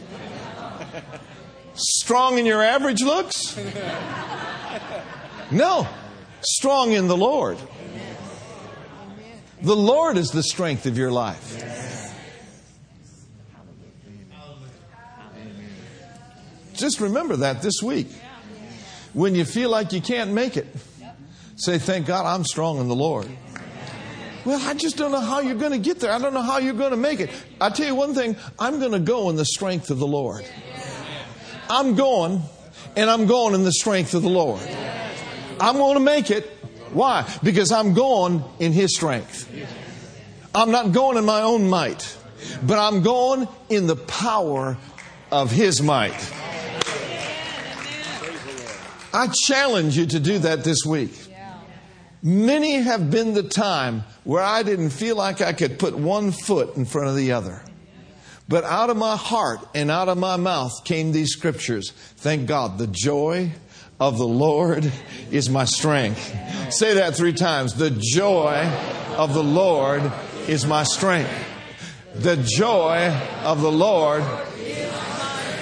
Strong 1.74 2.38
in 2.38 2.46
your 2.46 2.62
average 2.62 3.02
looks? 3.02 3.58
No. 5.50 5.86
Strong 6.40 6.92
in 6.92 7.08
the 7.08 7.16
Lord. 7.16 7.58
The 9.62 9.76
Lord 9.76 10.16
is 10.16 10.30
the 10.30 10.42
strength 10.42 10.86
of 10.86 10.98
your 10.98 11.12
life. 11.12 11.58
Just 16.74 17.00
remember 17.00 17.36
that 17.36 17.62
this 17.62 17.80
week. 17.82 18.08
When 19.12 19.34
you 19.34 19.44
feel 19.44 19.70
like 19.70 19.92
you 19.92 20.00
can't 20.00 20.32
make 20.32 20.56
it, 20.56 20.66
say, 21.56 21.78
Thank 21.78 22.06
God 22.06 22.26
I'm 22.26 22.44
strong 22.44 22.78
in 22.78 22.88
the 22.88 22.94
Lord. 22.94 23.28
Well, 24.44 24.60
I 24.68 24.74
just 24.74 24.96
don't 24.96 25.12
know 25.12 25.20
how 25.20 25.40
you're 25.40 25.54
going 25.54 25.72
to 25.72 25.78
get 25.78 26.00
there. 26.00 26.10
I 26.10 26.18
don't 26.18 26.34
know 26.34 26.42
how 26.42 26.58
you're 26.58 26.74
going 26.74 26.90
to 26.90 26.96
make 26.96 27.20
it. 27.20 27.30
I 27.60 27.70
tell 27.70 27.86
you 27.86 27.94
one 27.94 28.12
thing 28.14 28.36
I'm 28.58 28.80
going 28.80 28.92
to 28.92 28.98
go 28.98 29.30
in 29.30 29.36
the 29.36 29.44
strength 29.44 29.90
of 29.90 29.98
the 29.98 30.06
Lord. 30.06 30.44
I'm 31.70 31.94
going, 31.94 32.42
and 32.96 33.08
I'm 33.08 33.26
going 33.26 33.54
in 33.54 33.62
the 33.62 33.72
strength 33.72 34.14
of 34.14 34.22
the 34.22 34.28
Lord. 34.28 34.60
I'm 35.60 35.76
going 35.76 35.94
to 35.94 36.00
make 36.00 36.30
it. 36.30 36.50
Why? 36.92 37.28
Because 37.42 37.70
I'm 37.70 37.94
going 37.94 38.42
in 38.58 38.72
His 38.72 38.94
strength. 38.96 39.48
I'm 40.54 40.72
not 40.72 40.92
going 40.92 41.16
in 41.16 41.24
my 41.24 41.42
own 41.42 41.70
might, 41.70 42.18
but 42.64 42.78
I'm 42.78 43.02
going 43.02 43.46
in 43.68 43.86
the 43.86 43.96
power 43.96 44.76
of 45.30 45.50
His 45.50 45.80
might. 45.80 46.32
I 49.14 49.28
challenge 49.46 49.96
you 49.96 50.06
to 50.06 50.20
do 50.20 50.40
that 50.40 50.64
this 50.64 50.84
week. 50.84 51.21
Many 52.22 52.74
have 52.74 53.10
been 53.10 53.34
the 53.34 53.42
time 53.42 54.04
where 54.22 54.42
I 54.42 54.62
didn't 54.62 54.90
feel 54.90 55.16
like 55.16 55.40
I 55.40 55.52
could 55.52 55.78
put 55.78 55.96
one 55.96 56.30
foot 56.30 56.76
in 56.76 56.84
front 56.84 57.08
of 57.08 57.16
the 57.16 57.32
other. 57.32 57.60
But 58.48 58.62
out 58.62 58.90
of 58.90 58.96
my 58.96 59.16
heart 59.16 59.60
and 59.74 59.90
out 59.90 60.08
of 60.08 60.18
my 60.18 60.36
mouth 60.36 60.84
came 60.84 61.10
these 61.10 61.32
scriptures. 61.32 61.90
Thank 61.90 62.46
God, 62.46 62.78
the 62.78 62.86
joy 62.86 63.50
of 63.98 64.18
the 64.18 64.26
Lord 64.26 64.92
is 65.32 65.50
my 65.50 65.64
strength. 65.64 66.20
Say 66.72 66.94
that 66.94 67.16
three 67.16 67.32
times. 67.32 67.74
The 67.74 67.90
joy 67.90 68.70
of 69.16 69.34
the 69.34 69.42
Lord 69.42 70.12
is 70.46 70.64
my 70.64 70.84
strength. 70.84 71.30
The 72.14 72.36
joy 72.36 73.08
of 73.42 73.62
the 73.62 73.72
Lord. 73.72 74.22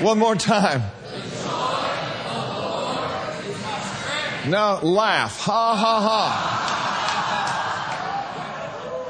One 0.00 0.18
more 0.18 0.34
time. 0.34 0.82
Now 4.46 4.80
laugh. 4.80 5.40
Ha 5.40 5.76
ha 5.76 6.00
ha. 6.00 6.66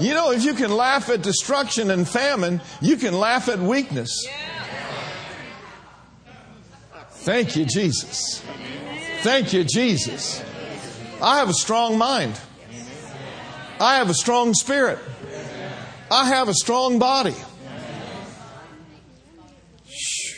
You 0.01 0.14
know, 0.14 0.33
if 0.33 0.45
you 0.45 0.55
can 0.55 0.71
laugh 0.71 1.11
at 1.11 1.21
destruction 1.23 1.90
and 1.90 2.09
famine, 2.09 2.62
you 2.81 2.97
can 2.97 3.12
laugh 3.12 3.49
at 3.49 3.59
weakness. 3.59 4.27
Thank 7.11 7.55
you, 7.55 7.66
Jesus. 7.66 8.43
Thank 9.21 9.53
you, 9.53 9.62
Jesus. 9.62 10.43
I 11.21 11.38
have 11.38 11.51
a 11.51 11.55
strong 11.55 11.99
mind. 11.99 12.40
I 13.79 13.97
have 13.97 14.09
a 14.09 14.14
strong 14.14 14.55
spirit. 14.55 14.99
I 16.11 16.29
have 16.29 16.49
a 16.49 16.55
strong 16.55 16.99
body. 16.99 17.35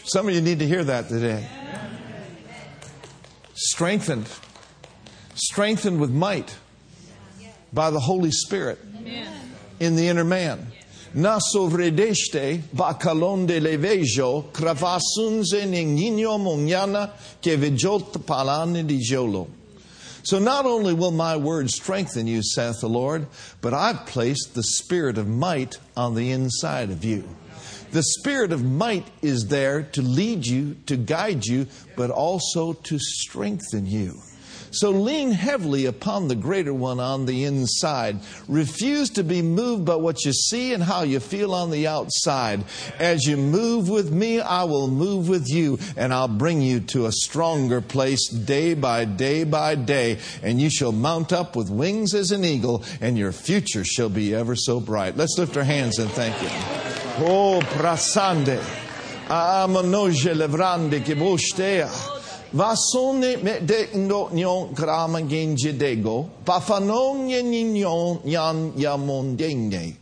Some 0.05 0.29
of 0.29 0.35
you 0.35 0.41
need 0.41 0.59
to 0.59 0.67
hear 0.67 0.83
that 0.83 1.09
today. 1.09 1.49
Strengthened 3.55 4.29
strengthened 5.35 6.01
with 6.01 6.11
might 6.11 6.57
by 7.73 7.91
the 7.91 8.01
Holy 8.01 8.31
Spirit 8.31 8.79
in 9.81 9.97
the 9.97 10.09
inner 10.09 10.25
man. 10.25 10.67
Na 11.15 11.39
sovredeste 11.39 12.63
bacalonde 12.75 13.61
levejo 13.61 14.51
cravasunze 14.51 15.67
ningino 15.67 16.39
monyana 16.39 17.11
que 17.43 17.57
vejot 17.57 18.13
palane 18.25 18.87
di 18.87 18.99
jolo. 18.99 19.49
So 20.23 20.39
not 20.39 20.67
only 20.67 20.95
will 20.95 21.11
my 21.11 21.37
word 21.37 21.69
strengthen 21.69 22.27
you, 22.27 22.43
saith 22.43 22.81
the 22.81 22.89
Lord, 22.89 23.27
but 23.61 23.75
I've 23.75 24.07
placed 24.07 24.55
the 24.55 24.63
spirit 24.63 25.19
of 25.19 25.29
might 25.29 25.79
on 25.97 26.15
the 26.15 26.31
inside 26.31 26.91
of 26.91 27.05
you. 27.05 27.29
The 27.91 28.05
spirit 28.05 28.53
of 28.53 28.65
might 28.65 29.07
is 29.21 29.49
there 29.49 29.83
to 29.83 30.01
lead 30.01 30.47
you, 30.47 30.77
to 30.87 30.97
guide 30.97 31.45
you, 31.45 31.67
but 31.97 32.11
also 32.11 32.73
to 32.73 32.99
strengthen 32.99 33.85
you. 33.85 34.15
So 34.73 34.91
lean 34.91 35.33
heavily 35.33 35.87
upon 35.87 36.29
the 36.29 36.35
greater 36.35 36.73
one 36.73 36.99
on 36.99 37.27
the 37.27 37.45
inside. 37.45 38.19
Refuse 38.49 39.11
to 39.11 39.23
be 39.23 39.43
moved 39.43 39.85
by 39.85 39.97
what 39.97 40.25
you 40.25 40.33
see 40.33 40.73
and 40.73 40.83
how 40.83 41.03
you 41.03 41.21
feel 41.21 41.55
on 41.55 41.71
the 41.71 41.87
outside. 41.87 42.65
As 42.99 43.27
you 43.27 43.37
move 43.37 43.89
with 43.89 44.11
me, 44.11 44.41
I 44.41 44.65
will 44.65 44.89
move 44.89 45.29
with 45.29 45.49
you 45.49 45.79
and 45.97 46.13
I'll 46.13 46.27
bring 46.27 46.63
you 46.63 46.81
to 46.81 47.07
a 47.07 47.13
stronger 47.13 47.81
place 47.81 48.29
day 48.29 48.75
by 48.75 49.05
day 49.05 49.45
by 49.45 49.75
day. 49.75 50.19
And 50.43 50.61
you 50.61 50.71
shall 50.71 50.93
mount 50.93 51.33
up 51.33 51.55
with 51.55 51.71
wings 51.71 52.15
as 52.15 52.31
an 52.31 52.45
eagle 52.45 52.85
and 53.01 53.19
your 53.19 53.33
future 53.33 53.85
shall 53.85 54.09
be 54.09 54.35
ever 54.35 54.57
so 54.57 54.81
bright. 54.81 55.17
Let's 55.17 55.37
lift 55.39 55.57
our 55.57 55.65
hands 55.65 55.99
and 55.99 56.11
thank 56.11 56.41
you. 56.43 56.49
Oh, 57.19 57.61
prasande. 57.63 58.59
Amanoje 59.29 60.35
levrande 60.35 61.05
que 61.05 61.15
Vasone 62.53 63.43
me 63.43 63.61
de 63.61 63.89
ndo 63.95 64.29
nyon 64.31 64.75
krama 64.75 65.23
genje 65.27 65.73
dego, 65.73 66.31
pafanonye 66.45 67.43
ninyon 67.43 68.21
yan 68.27 68.73
yamondenge. 68.73 69.97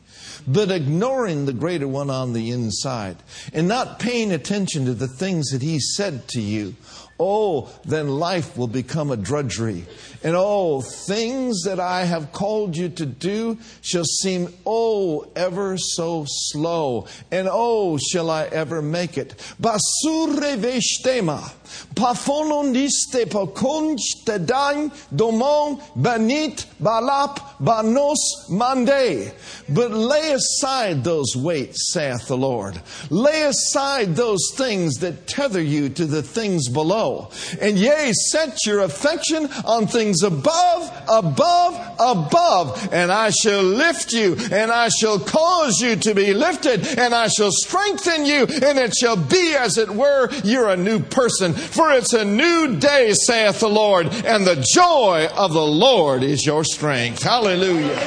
But 0.48 0.70
ignoring 0.72 1.46
the 1.46 1.52
greater 1.52 1.86
one 1.86 2.10
on 2.10 2.32
the 2.32 2.50
inside 2.50 3.16
and 3.52 3.68
not 3.68 4.00
paying 4.00 4.32
attention 4.32 4.86
to 4.86 4.94
the 4.94 5.06
things 5.06 5.50
that 5.50 5.62
he 5.62 5.78
said 5.78 6.26
to 6.28 6.40
you, 6.40 6.74
oh, 7.20 7.70
then 7.84 8.08
life 8.08 8.56
will 8.56 8.66
become 8.66 9.12
a 9.12 9.16
drudgery. 9.16 9.84
And 10.22 10.35
oh, 10.37 10.83
things 10.83 11.62
that 11.62 11.80
I 11.80 12.04
have 12.04 12.30
called 12.33 12.76
you 12.76 12.90
to 12.90 13.06
do 13.06 13.56
shall 13.80 14.04
seem, 14.04 14.52
oh, 14.66 15.30
ever 15.35 15.78
so 15.78 16.26
slow. 16.28 17.06
And 17.30 17.48
oh, 17.50 17.96
shall 17.96 18.28
I 18.28 18.44
ever 18.44 18.83
make 18.83 19.16
it? 19.16 19.35
Basure 19.59 20.56
veshtema. 20.59 21.50
Pafonondiste 21.94 23.26
pokonch 23.26 24.00
tedain 24.24 24.90
domon 25.14 25.80
banit 25.96 26.66
balap 26.83 27.59
banos 27.59 28.50
mande. 28.50 29.33
But 29.68 29.92
lay 29.92 30.33
aside 30.33 31.04
those 31.04 31.37
weights, 31.37 31.92
saith 31.92 32.26
the 32.26 32.37
Lord. 32.37 32.80
Lay 33.09 33.42
aside 33.42 34.16
those 34.16 34.52
things 34.56 34.96
that 34.96 35.28
tether 35.28 35.62
you 35.62 35.88
to 35.90 36.04
the 36.06 36.22
things 36.22 36.68
below. 36.68 37.30
And 37.61 37.78
yea, 37.78 38.12
set 38.12 38.66
your 38.66 38.80
affection 38.80 39.48
on 39.64 39.87
things 39.87 40.10
above, 40.23 40.90
above, 41.09 41.94
above. 41.99 42.88
And 42.92 43.11
I 43.11 43.31
shall 43.31 43.62
lift 43.62 44.12
you, 44.12 44.37
and 44.53 44.70
I 44.70 44.88
shall 44.88 45.18
cause 45.18 45.81
you 45.81 45.96
to 45.96 46.14
be 46.14 46.35
lifted, 46.35 46.87
and 46.99 47.14
I 47.14 47.29
shall 47.29 47.51
strengthen 47.53 48.27
you, 48.27 48.42
and 48.42 48.79
it 48.79 48.94
shall 48.94 49.16
be 49.16 49.55
as 49.57 49.79
it 49.79 49.90
were, 49.90 50.31
you're 50.44 50.68
a 50.68 50.77
new 50.77 51.01
person. 51.01 51.53
For 51.53 51.92
it's 51.92 52.12
a 52.12 52.25
new 52.25 52.77
day, 52.79 53.12
saith 53.12 53.61
the 53.61 53.68
Lord, 53.68 54.07
and 54.07 54.46
the 54.46 54.64
joy 54.75 55.29
of 55.37 55.53
the 55.53 55.66
Lord 55.66 56.23
is 56.23 56.44
your 56.44 56.64
strength. 56.64 57.23
Hallelujah. 57.23 57.99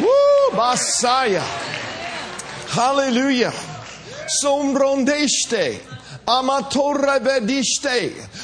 Woo, 0.00 0.56
Messiah. 0.56 1.40
Hallelujah. 2.68 3.52
Sombrondeste. 4.42 5.91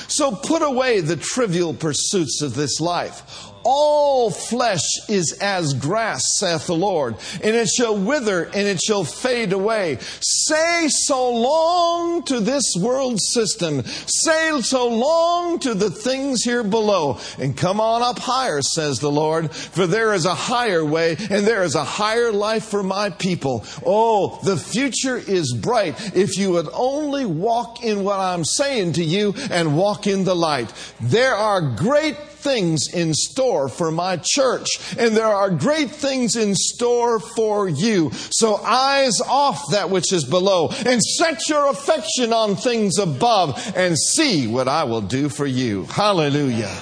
So 0.09 0.33
put 0.33 0.63
away 0.63 1.01
the 1.01 1.17
trivial 1.17 1.75
pursuits 1.75 2.43
of 2.43 2.55
this 2.55 2.81
life 2.81 3.48
all 3.71 4.31
flesh 4.31 4.81
is 5.11 5.37
as 5.43 5.75
grass, 5.75 6.39
saith 6.39 6.67
the 6.67 6.75
Lord, 6.75 7.17
and 7.45 7.55
it 7.55 7.69
shall 7.69 7.99
wither 7.99 8.45
and 8.45 8.67
it 8.67 8.81
shall 8.81 9.05
fade 9.05 9.53
away. 9.53 9.99
Say 10.21 10.89
so 10.89 11.31
long 11.31 12.23
to 12.23 12.41
this 12.41 12.65
world 12.81 13.21
system. 13.21 13.83
Say 13.83 14.59
so 14.63 14.89
long 14.89 15.59
to 15.59 15.75
the 15.75 15.91
things 15.91 16.43
here 16.45 16.65
below. 16.65 17.19
And 17.39 17.55
come 17.55 17.79
on 17.79 18.03
up 18.03 18.19
higher, 18.19 18.63
says 18.63 19.01
the 19.01 19.11
Lord, 19.11 19.51
for 19.53 19.87
there 19.87 20.15
is 20.15 20.25
a 20.25 20.35
higher 20.35 20.83
way 20.83 21.19
and 21.31 21.47
there 21.47 21.63
is 21.63 21.75
a 21.75 21.85
higher 21.85 22.33
life 22.33 22.65
for 22.65 22.83
my 22.83 23.11
people. 23.11 23.67
Oh, 23.85 24.41
the 24.45 24.57
future 24.57 25.19
is 25.19 25.53
bright 25.53 26.17
if 26.17 26.39
you 26.39 26.53
would 26.53 26.69
only 26.73 27.27
walk 27.27 27.85
in 27.85 28.03
what 28.03 28.19
I'm 28.19 28.47
saying 28.47 28.95
to 28.95 29.05
you 29.05 29.35
and 29.51 29.77
walk 29.77 30.07
in 30.07 30.25
the 30.25 30.37
light. 30.37 30.73
There 31.03 31.35
are 31.35 31.77
great 31.77 32.17
things 32.39 32.89
in 32.93 33.15
store 33.15 33.69
for 33.69 33.91
my 33.91 34.19
church, 34.23 34.67
and 34.99 35.17
there 35.17 35.27
are 35.27 35.51
great 35.51 35.91
things 35.91 36.37
in 36.37 36.55
store 36.55 37.19
for 37.19 37.69
you. 37.69 38.11
So 38.31 38.57
eyes 38.57 39.21
off 39.27 39.63
that 39.73 39.91
which 39.91 40.13
is 40.13 40.25
below, 40.25 40.69
and 40.87 41.03
set 41.03 41.49
your 41.49 41.69
affection 41.69 42.33
on 42.33 42.57
things 42.57 42.99
above, 42.99 43.73
and 43.77 43.97
see 43.99 44.47
what 44.47 44.69
I 44.69 44.85
will 44.85 45.03
do 45.03 45.29
for 45.29 45.47
you. 45.47 45.85
Hallelujah. 45.85 46.75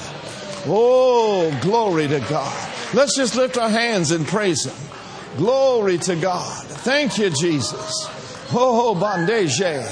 Oh, 0.69 1.57
glory 1.63 2.09
to 2.09 2.21
God. 2.21 2.73
Let's 2.95 3.17
just 3.17 3.37
lift 3.37 3.57
our 3.59 3.71
hands 3.71 4.11
and 4.11 4.27
praise 4.27 4.65
Him. 4.65 4.75
Glory 5.37 5.99
to 5.99 6.17
God. 6.17 6.67
Thank 6.67 7.19
you, 7.19 7.31
Jesus. 7.31 8.07
Oh, 8.53 8.97
bandeje. 8.99 9.85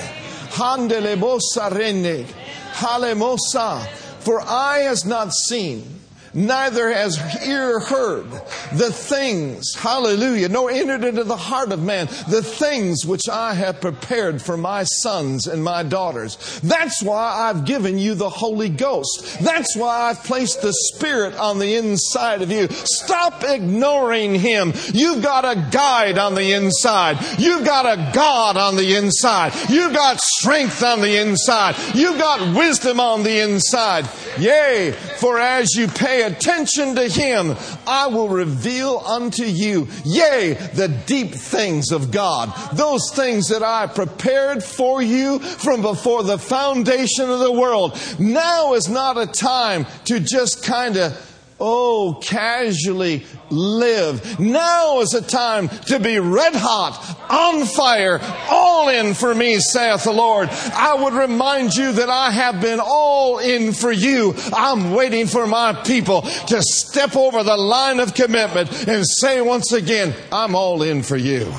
Handele 0.51 1.17
bosa 1.17 1.71
rene. 1.75 2.27
Halemosa. 2.73 4.04
For 4.25 4.41
eye 4.41 4.81
has 4.85 5.05
not 5.05 5.35
seen, 5.35 5.94
neither 6.35 6.93
has 6.93 7.19
ear 7.47 7.81
heard 7.81 8.31
the 8.73 8.91
things, 8.93 9.75
hallelujah, 9.75 10.49
nor 10.49 10.71
entered 10.71 11.05
into 11.05 11.25
the 11.25 11.37
heart 11.37 11.73
of 11.73 11.83
man 11.83 12.07
the 12.29 12.43
things 12.43 13.07
which 13.07 13.29
I 13.29 13.55
have 13.55 13.81
prepared 13.81 14.43
for 14.43 14.57
my 14.57 14.85
sons 14.85 15.47
and 15.47 15.63
my 15.63 15.83
daughters. 15.83 16.61
That's 16.61 17.03
why 17.03 17.49
I've 17.49 17.65
given 17.65 17.99
you 17.99 18.15
the 18.15 18.29
Holy 18.29 18.69
Ghost. 18.69 19.39
That's 19.41 19.77
why 19.77 20.11
I've 20.11 20.25
placed 20.25 20.63
the 20.63 20.73
Spirit 20.73 21.35
on 21.35 21.59
the 21.59 21.77
inside 21.77 22.43
of 22.43 22.51
you. 22.51 22.69
Stop 22.69 23.45
ignoring 23.45 24.35
Him. 24.35 24.73
You've 24.93 25.23
got 25.23 25.45
a 25.45 25.69
guide 25.71 26.19
on 26.19 26.35
the 26.35 26.53
inside. 26.53 27.19
You've 27.39 27.65
got 27.65 27.87
a 27.87 28.13
God 28.13 28.57
on 28.57 28.77
the 28.77 28.97
inside. 28.97 29.53
You've 29.69 29.95
got 29.95 30.21
strength 30.21 30.83
on 30.83 31.01
the 31.01 31.21
inside. 31.21 31.77
You've 31.95 32.19
got 32.19 32.57
wisdom 32.57 33.01
on 33.01 33.23
the 33.23 33.41
inside. 33.41 34.09
Yea, 34.39 34.93
for 35.19 35.39
as 35.39 35.75
you 35.75 35.87
pay 35.87 36.24
attention 36.27 36.95
to 36.97 37.09
Him, 37.09 37.57
I 37.87 38.09
will 38.09 38.29
reveal 38.29 38.99
unto 38.99 39.45
you, 39.45 39.89
yea, 40.05 40.55
the 40.75 40.89
deep 41.07 41.33
things 41.33 41.93
of 41.93 42.11
God. 42.11 42.53
Those 42.75 43.13
things 43.15 43.49
that 43.49 43.63
I 43.63 43.87
prepared 43.87 44.63
for 44.63 45.03
you 45.03 45.39
from 45.39 45.83
before 45.83 46.23
the 46.23 46.39
foundation 46.39 47.31
of 47.31 47.41
the 47.41 47.53
world. 47.53 47.99
Now 48.19 48.75
is 48.75 48.89
not 48.89 49.19
a 49.19 49.27
time 49.27 49.87
to 50.07 50.21
just 50.21 50.65
kind 50.65 50.97
of 50.97 51.31
Oh, 51.61 52.21
casually 52.21 53.25
live. 53.55 54.39
Now 54.39 55.01
is 55.01 55.15
a 55.15 55.23
time 55.23 55.69
to 55.87 55.99
be 55.99 56.19
red 56.19 56.55
hot, 56.55 57.17
on 57.31 57.65
fire, 57.67 58.21
all 58.51 58.89
in 58.89 59.15
for 59.15 59.35
me, 59.35 59.59
saith 59.59 60.05
the 60.05 60.13
Lord. 60.13 60.49
I 60.51 60.95
would 60.95 61.15
remind 61.15 61.75
you 61.75 61.93
that 61.93 62.11
I 62.11 62.31
have 62.31 62.61
been 62.61 62.81
all 62.81 63.39
in 63.39 63.73
for 63.73 63.93
you. 63.93 64.35
I'm 64.53 64.93
waiting 64.93 65.27
for 65.27 65.47
my 65.47 65.73
people 65.73 66.23
to 66.23 66.63
step 66.63 67.17
over 67.17 67.43
the 67.43 67.57
line 67.57 68.01
of 68.01 68.15
commitment 68.15 68.89
and 68.89 69.07
say 69.07 69.41
once 69.41 69.73
again, 69.73 70.15
I'm 70.33 70.55
all 70.55 70.83
in 70.83 71.03
for 71.03 71.17
you. 71.17 71.51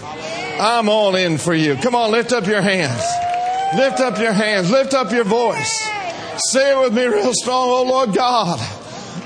I'm 0.59 0.89
all 0.89 1.15
in 1.15 1.37
for 1.37 1.53
you. 1.53 1.75
Come 1.75 1.95
on, 1.95 2.11
lift 2.11 2.31
up 2.31 2.47
your 2.47 2.61
hands. 2.61 3.03
Lift 3.75 3.99
up 3.99 4.19
your 4.19 4.31
hands. 4.31 4.71
Lift 4.71 4.93
up 4.93 5.11
your 5.11 5.25
voice. 5.25 5.81
Say 6.51 6.71
it 6.71 6.79
with 6.81 6.93
me 6.93 7.05
real 7.05 7.33
strong, 7.33 7.69
oh 7.69 7.83
Lord 7.83 8.13
God. 8.13 8.59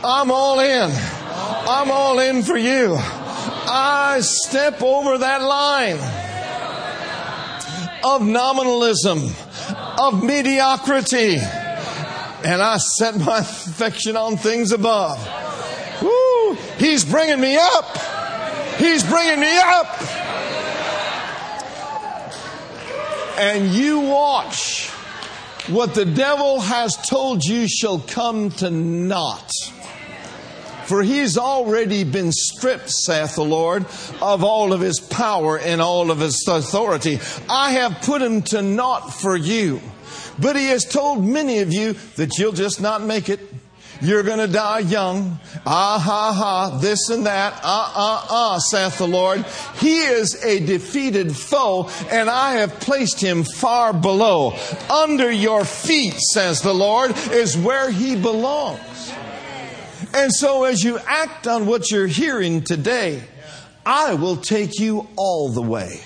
I'm 0.04 0.32
all 0.32 0.60
in. 0.60 1.19
I'm 1.52 1.90
all 1.90 2.20
in 2.20 2.44
for 2.44 2.58
you. 2.58 2.96
I 2.98 4.20
step 4.22 4.82
over 4.82 5.18
that 5.18 5.42
line 5.42 5.98
of 8.04 8.22
nominalism, 8.22 9.20
of 10.00 10.24
mediocrity, 10.24 11.38
and 11.38 12.62
I 12.62 12.78
set 12.78 13.18
my 13.20 13.40
affection 13.40 14.16
on 14.16 14.38
things 14.38 14.72
above. 14.72 15.18
Woo! 16.02 16.54
He's 16.78 17.04
bringing 17.04 17.40
me 17.40 17.58
up. 17.58 17.98
He's 18.78 19.04
bringing 19.04 19.40
me 19.40 19.58
up. 19.58 20.02
And 23.40 23.70
you 23.72 24.02
watch 24.02 24.90
what 25.68 25.96
the 25.96 26.06
devil 26.06 26.60
has 26.60 26.96
told 27.08 27.44
you 27.44 27.68
shall 27.68 28.00
come 28.00 28.52
to 28.52 28.70
naught. 28.70 29.52
For 30.90 31.04
he's 31.04 31.38
already 31.38 32.04
been 32.04 32.32
stripped, 32.32 32.90
saith 32.90 33.36
the 33.36 33.46
Lord, 33.46 33.86
of 34.24 34.44
all 34.44 34.74
of 34.74 34.82
his 34.82 35.00
power 35.00 35.60
and 35.60 35.84
all 35.84 36.10
of 36.10 36.18
his 36.18 36.44
authority. 36.48 37.20
I 37.48 37.74
have 37.74 38.02
put 38.02 38.24
him 38.24 38.42
to 38.54 38.64
naught 38.64 39.14
for 39.14 39.38
you. 39.38 39.82
But 40.40 40.56
he 40.56 40.66
has 40.70 40.86
told 40.86 41.24
many 41.24 41.60
of 41.60 41.72
you 41.72 41.94
that 42.16 42.40
you'll 42.40 42.54
just 42.54 42.82
not 42.82 43.04
make 43.04 43.30
it. 43.30 43.40
You're 44.02 44.24
going 44.24 44.40
to 44.40 44.48
die 44.48 44.80
young. 44.80 45.40
Ah, 45.64 46.00
ha, 46.00 46.34
ha, 46.34 46.80
this 46.80 47.12
and 47.12 47.28
that. 47.28 47.54
Ah, 47.64 47.94
ah, 47.96 48.28
ah, 48.28 48.58
saith 48.58 48.98
the 48.98 49.08
Lord. 49.08 49.46
He 49.76 50.00
is 50.00 50.44
a 50.44 50.60
defeated 50.66 51.36
foe, 51.36 51.92
and 52.10 52.32
I 52.32 52.54
have 52.54 52.80
placed 52.80 53.22
him 53.22 53.44
far 53.44 53.94
below. 53.94 54.58
Under 54.90 55.30
your 55.30 55.66
feet, 55.66 56.16
says 56.20 56.64
the 56.64 56.74
Lord, 56.74 57.16
is 57.30 57.56
where 57.56 57.92
he 57.92 58.16
belongs. 58.16 59.14
And 60.14 60.32
so 60.34 60.64
as 60.64 60.84
you 60.84 61.00
act 61.00 61.48
on 61.48 61.66
what 61.66 61.92
you're 61.92 62.08
hearing 62.08 62.62
today, 62.62 63.24
I 63.86 64.16
will 64.16 64.38
take 64.38 64.80
you 64.80 65.08
all 65.16 65.52
the 65.52 65.62
way. 65.62 66.02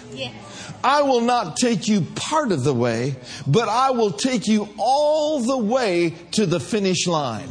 I 0.84 1.02
will 1.04 1.22
not 1.22 1.56
take 1.56 1.88
you 1.88 2.02
part 2.16 2.52
of 2.52 2.64
the 2.64 2.74
way, 2.74 3.16
but 3.48 3.70
I 3.70 3.92
will 3.92 4.12
take 4.12 4.48
you 4.48 4.68
all 4.78 5.40
the 5.40 5.58
way 5.58 6.16
to 6.32 6.46
the 6.46 6.60
finish 6.60 7.08
line. 7.08 7.48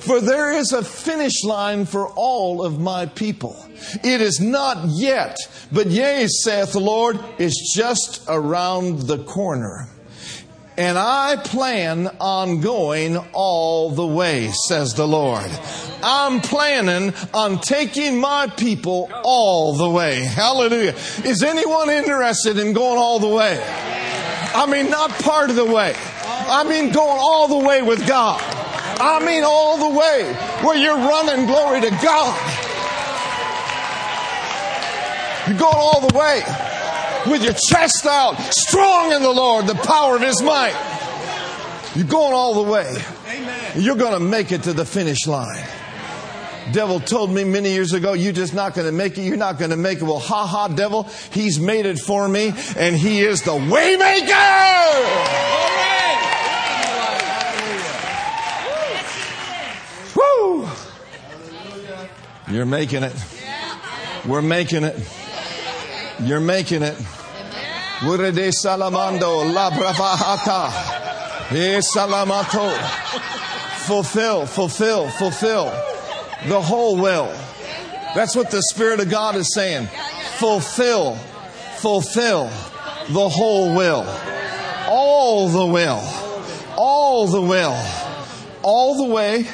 For 0.00 0.20
there 0.20 0.52
is 0.52 0.72
a 0.72 0.82
finish 0.82 1.44
line 1.44 1.86
for 1.86 2.08
all 2.08 2.62
of 2.62 2.78
my 2.78 3.06
people. 3.06 3.56
It 4.02 4.20
is 4.20 4.40
not 4.40 4.86
yet, 4.88 5.36
but 5.72 5.88
yea, 5.88 6.26
saith 6.26 6.72
the 6.72 6.80
Lord, 6.80 7.18
is 7.38 7.72
just 7.74 8.22
around 8.28 9.00
the 9.00 9.24
corner. 9.24 9.88
And 10.76 10.98
I 10.98 11.36
plan 11.36 12.08
on 12.18 12.60
going 12.60 13.16
all 13.32 13.90
the 13.90 14.06
way, 14.06 14.50
says 14.66 14.94
the 14.94 15.06
Lord. 15.06 15.48
I'm 16.02 16.40
planning 16.40 17.14
on 17.32 17.60
taking 17.60 18.18
my 18.20 18.48
people 18.48 19.08
all 19.22 19.74
the 19.74 19.88
way. 19.88 20.24
Hallelujah. 20.24 20.96
Is 21.24 21.44
anyone 21.44 21.90
interested 21.90 22.58
in 22.58 22.72
going 22.72 22.98
all 22.98 23.20
the 23.20 23.28
way? 23.28 23.56
I 23.62 24.66
mean, 24.66 24.90
not 24.90 25.10
part 25.10 25.48
of 25.48 25.56
the 25.56 25.64
way. 25.64 25.94
I 25.96 26.64
mean, 26.64 26.90
going 26.92 27.18
all 27.20 27.46
the 27.46 27.64
way 27.64 27.82
with 27.82 28.06
God. 28.08 28.40
I 28.42 29.24
mean, 29.24 29.44
all 29.44 29.78
the 29.78 29.96
way 29.96 30.32
where 30.62 30.76
you're 30.76 30.96
running 30.96 31.46
glory 31.46 31.82
to 31.82 31.90
God. 31.90 32.50
You're 35.46 35.58
going 35.58 35.76
all 35.76 36.00
the 36.08 36.18
way 36.18 36.42
with 37.26 37.42
your 37.42 37.54
chest 37.68 38.06
out, 38.06 38.36
strong 38.52 39.12
in 39.12 39.22
the 39.22 39.32
Lord, 39.32 39.66
the 39.66 39.74
power 39.74 40.16
of 40.16 40.22
His 40.22 40.42
might. 40.42 40.74
You're 41.94 42.06
going 42.06 42.34
all 42.34 42.64
the 42.64 42.70
way. 42.70 42.96
You're 43.76 43.96
going 43.96 44.14
to 44.14 44.20
make 44.20 44.52
it 44.52 44.64
to 44.64 44.72
the 44.72 44.84
finish 44.84 45.26
line. 45.26 45.64
Devil 46.72 46.98
told 46.98 47.30
me 47.30 47.44
many 47.44 47.72
years 47.72 47.92
ago, 47.92 48.14
you're 48.14 48.32
just 48.32 48.54
not 48.54 48.74
going 48.74 48.86
to 48.86 48.92
make 48.92 49.18
it. 49.18 49.22
You're 49.22 49.36
not 49.36 49.58
going 49.58 49.70
to 49.70 49.76
make 49.76 49.98
it. 49.98 50.04
Well, 50.04 50.18
ha 50.18 50.46
ha, 50.46 50.68
devil. 50.68 51.04
He's 51.30 51.60
made 51.60 51.86
it 51.86 51.98
for 51.98 52.26
me 52.26 52.52
and 52.76 52.96
he 52.96 53.20
is 53.20 53.42
the 53.42 53.52
waymaker. 53.52 54.24
Woo! 60.16 60.68
You're 62.50 62.66
making 62.66 63.02
it. 63.02 63.14
We're 64.26 64.42
making 64.42 64.84
it. 64.84 65.23
You're 66.20 66.40
making 66.40 66.82
it. 66.82 66.96
Wurde 68.02 68.52
salamando 68.52 69.52
la 69.52 69.70
bravahata. 69.70 71.52
E 71.52 71.80
salamato. 71.80 72.70
Fulfill, 73.86 74.46
fulfill, 74.46 75.08
fulfill 75.10 75.64
the 76.46 76.60
whole 76.60 76.96
will. 76.96 77.26
That's 78.14 78.36
what 78.36 78.50
the 78.50 78.62
Spirit 78.62 79.00
of 79.00 79.10
God 79.10 79.36
is 79.36 79.52
saying. 79.54 79.88
Fulfill, 80.36 81.16
fulfill 81.78 82.44
the 83.08 83.28
whole 83.28 83.74
will. 83.74 84.06
All 84.88 85.48
the 85.48 85.66
will. 85.66 86.00
All 86.76 87.26
the 87.26 87.40
will. 87.40 87.76
All 88.62 88.96
the 89.06 89.12
way, 89.12 89.46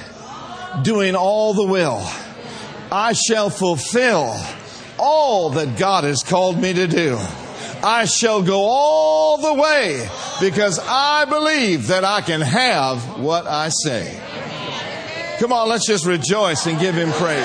doing 0.82 1.16
all 1.16 1.54
the 1.54 1.64
will. 1.64 2.06
I 2.92 3.12
shall 3.12 3.50
fulfill 3.50 4.34
all 5.00 5.50
that 5.50 5.78
God 5.78 6.04
has 6.04 6.22
called 6.22 6.60
me 6.60 6.72
to 6.74 6.86
do. 6.86 7.18
I 7.82 8.04
shall 8.04 8.42
go 8.42 8.60
all 8.60 9.38
the 9.38 9.54
way 9.54 10.06
because 10.40 10.78
I 10.78 11.24
believe 11.24 11.86
that 11.86 12.04
I 12.04 12.20
can 12.20 12.40
have 12.42 13.18
what 13.18 13.46
I 13.46 13.70
say. 13.70 14.20
Come 15.38 15.52
on, 15.52 15.68
let's 15.68 15.86
just 15.86 16.04
rejoice 16.04 16.66
and 16.66 16.78
give 16.78 16.94
him 16.94 17.10
praise. 17.12 17.40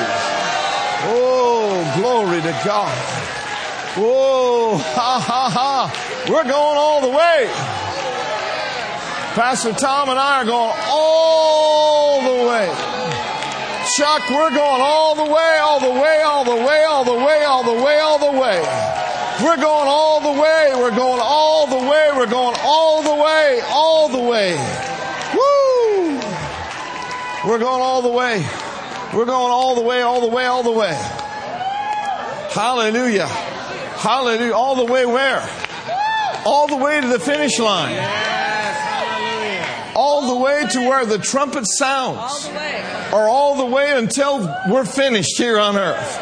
Oh, 1.07 1.93
glory 1.97 2.41
to 2.41 2.61
God. 2.65 2.93
Oh, 3.97 4.77
ha 4.93 5.19
ha 5.25 5.49
ha. 5.49 6.25
We're 6.29 6.43
going 6.43 6.53
all 6.53 7.01
the 7.01 7.09
way. 7.09 7.47
Pastor 9.35 9.71
Tom 9.71 10.09
and 10.09 10.19
I 10.19 10.41
are 10.41 10.45
going 10.45 10.75
all 10.87 12.21
the 12.21 12.49
way. 12.49 12.94
Chuck, 13.93 14.29
we're 14.31 14.49
going 14.49 14.81
all 14.81 15.15
the 15.15 15.31
way, 15.31 15.57
all 15.61 15.79
the 15.79 16.01
way, 16.01 16.21
all 16.23 16.43
the 16.43 16.55
way, 16.55 16.83
all 16.83 17.05
the 17.05 17.13
way, 17.13 17.43
all 17.43 17.63
the 17.63 17.83
way, 17.83 17.99
all 17.99 18.17
the 18.17 18.39
way. 18.39 18.59
We're 19.43 19.57
going 19.57 19.87
all 19.87 20.21
the 20.21 20.41
way. 20.41 20.71
We're 20.75 20.95
going 20.95 21.21
all 21.21 21.67
the 21.67 21.87
way. 21.87 22.09
We're 22.15 22.25
going 22.25 22.55
all 22.63 23.03
the 23.03 23.23
way, 23.23 23.61
all 23.69 24.09
the 24.09 24.19
way. 24.19 24.55
Woo! 25.35 26.17
We're 27.47 27.59
going 27.59 27.81
all 27.81 28.01
the 28.01 28.09
way. 28.09 28.43
We're 29.13 29.25
going 29.25 29.51
all 29.51 29.75
the 29.75 29.81
way, 29.81 30.01
all 30.01 30.19
the 30.19 30.33
way, 30.33 30.45
all 30.45 30.63
the 30.63 30.71
way. 30.71 30.93
Hallelujah. 32.53 33.27
Hallelujah. 33.27 34.53
All 34.53 34.75
the 34.75 34.91
way 34.91 35.05
where? 35.05 35.47
All 36.43 36.67
the 36.67 36.77
way 36.77 37.01
to 37.01 37.07
the 37.07 37.19
finish 37.19 37.59
line. 37.59 37.95
All 39.95 40.35
the 40.35 40.43
way 40.43 40.67
to 40.71 40.79
where 40.81 41.05
the 41.05 41.17
trumpet 41.17 41.65
sounds. 41.65 42.49
Or 43.13 43.29
all 43.29 43.55
the 43.55 43.65
way 43.65 43.97
until 43.97 44.39
we're 44.69 44.85
finished 44.85 45.37
here 45.37 45.57
on 45.57 45.77
earth. 45.77 46.21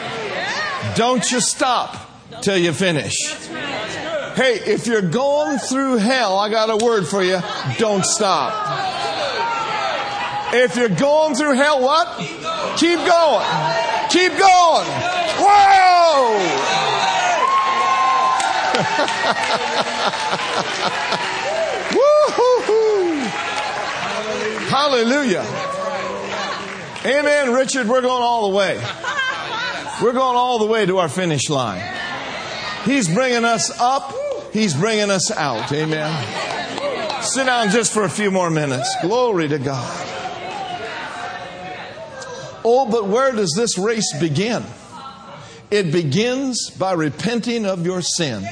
Don't 0.96 1.32
you 1.32 1.42
stop 1.42 1.98
till 2.42 2.58
you 2.58 2.72
finish. 2.72 3.16
Hey, 4.36 4.60
if 4.66 4.88
you're 4.88 5.02
going 5.02 5.58
through 5.58 5.98
hell, 5.98 6.38
I 6.38 6.50
got 6.50 6.70
a 6.70 6.78
word 6.84 7.08
for 7.08 7.24
you. 7.24 7.40
Don't 7.78 8.06
stop. 8.06 8.54
If 10.54 10.76
you're 10.76 10.90
going 10.90 11.34
through 11.36 11.56
hell, 11.56 11.82
what? 11.82 12.20
Keep 12.78 13.00
going. 13.00 13.46
Keep 14.10 14.38
going. 14.38 14.88
Whoa! 15.40 16.60
Hallelujah. 24.74 25.46
Amen, 27.06 27.54
Richard. 27.54 27.88
We're 27.88 28.02
going 28.02 28.24
all 28.24 28.50
the 28.50 28.58
way. 28.58 28.84
We're 30.02 30.14
going 30.14 30.36
all 30.36 30.58
the 30.58 30.66
way 30.66 30.88
to 30.88 30.98
our 30.98 31.10
finish 31.10 31.48
line. 31.48 31.84
He's 32.84 33.08
bringing 33.08 33.46
us 33.46 33.70
up. 33.80 34.12
He's 34.52 34.74
bringing 34.74 35.12
us 35.12 35.30
out. 35.30 35.72
Amen. 35.72 37.22
Sit 37.22 37.46
down 37.46 37.70
just 37.70 37.94
for 37.94 38.04
a 38.04 38.10
few 38.10 38.32
more 38.32 38.50
minutes. 38.50 38.92
Glory 39.04 39.48
to 39.48 39.60
God. 39.60 40.08
Oh, 42.66 42.88
but 42.90 43.06
where 43.08 43.32
does 43.32 43.54
this 43.56 43.78
race 43.78 44.12
begin? 44.20 44.64
It 45.70 45.92
begins 45.92 46.72
by 46.72 46.94
repenting 46.94 47.68
of 47.68 47.86
your 47.86 48.02
sin. 48.02 48.44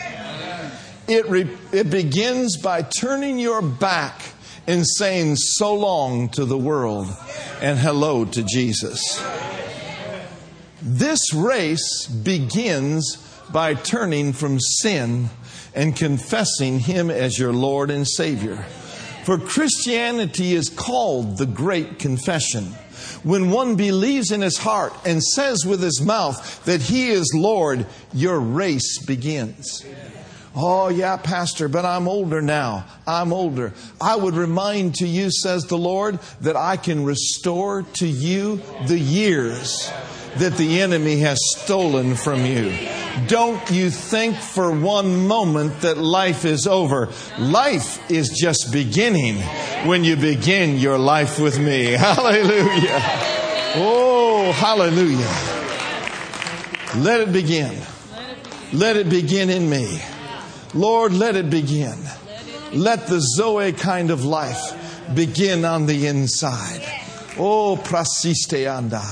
It, 1.07 1.27
re- 1.27 1.57
it 1.71 1.89
begins 1.89 2.57
by 2.57 2.83
turning 2.83 3.39
your 3.39 3.63
back 3.63 4.21
and 4.71 4.87
saying 4.87 5.35
so 5.35 5.75
long 5.75 6.29
to 6.29 6.45
the 6.45 6.57
world 6.57 7.05
and 7.61 7.77
hello 7.77 8.23
to 8.23 8.41
Jesus. 8.41 9.21
This 10.81 11.33
race 11.33 12.07
begins 12.07 13.17
by 13.51 13.73
turning 13.73 14.31
from 14.31 14.61
sin 14.61 15.29
and 15.75 15.93
confessing 15.93 16.79
Him 16.79 17.11
as 17.11 17.37
your 17.37 17.51
Lord 17.51 17.91
and 17.91 18.07
Savior. 18.07 18.63
For 19.25 19.37
Christianity 19.37 20.53
is 20.53 20.69
called 20.69 21.37
the 21.37 21.45
Great 21.45 21.99
Confession 21.99 22.73
when 23.23 23.51
one 23.51 23.75
believes 23.75 24.31
in 24.31 24.41
his 24.41 24.57
heart 24.57 24.93
and 25.05 25.21
says 25.21 25.65
with 25.65 25.81
his 25.81 26.01
mouth 26.01 26.63
that 26.65 26.81
he 26.81 27.09
is 27.09 27.31
Lord, 27.35 27.85
your 28.13 28.39
race 28.39 29.03
begins. 29.05 29.85
Oh, 30.53 30.89
yeah, 30.89 31.15
Pastor, 31.17 31.69
but 31.69 31.85
I'm 31.85 32.07
older 32.07 32.41
now. 32.41 32.85
I'm 33.07 33.31
older. 33.31 33.73
I 34.01 34.15
would 34.15 34.35
remind 34.35 34.95
to 34.95 35.07
you, 35.07 35.31
says 35.31 35.65
the 35.65 35.77
Lord, 35.77 36.19
that 36.41 36.57
I 36.57 36.75
can 36.75 37.05
restore 37.05 37.83
to 37.93 38.07
you 38.07 38.61
the 38.87 38.99
years 38.99 39.91
that 40.37 40.57
the 40.57 40.81
enemy 40.81 41.19
has 41.19 41.37
stolen 41.57 42.15
from 42.15 42.45
you. 42.45 42.73
Don't 43.27 43.69
you 43.69 43.89
think 43.89 44.37
for 44.37 44.71
one 44.71 45.27
moment 45.27 45.81
that 45.81 45.97
life 45.97 46.45
is 46.45 46.67
over. 46.67 47.09
Life 47.37 48.09
is 48.09 48.29
just 48.29 48.71
beginning 48.71 49.37
when 49.87 50.03
you 50.03 50.15
begin 50.15 50.77
your 50.77 50.97
life 50.97 51.39
with 51.39 51.59
me. 51.59 51.85
Hallelujah. 51.91 52.99
Oh, 53.73 54.51
hallelujah. 54.53 55.33
Let 57.01 57.21
it 57.21 57.31
begin. 57.31 57.81
Let 58.73 58.97
it 58.97 59.09
begin 59.09 59.49
in 59.49 59.69
me. 59.69 60.01
Lord, 60.73 61.13
let 61.13 61.35
it 61.35 61.49
begin. 61.49 61.97
Let 62.73 63.07
the 63.07 63.19
Zoe 63.19 63.73
kind 63.73 64.11
of 64.11 64.23
life 64.23 65.13
begin 65.13 65.65
on 65.65 65.85
the 65.85 66.07
inside. 66.07 66.81
Oh, 67.37 67.79
prasiste 67.83 68.65
anda. 68.65 69.03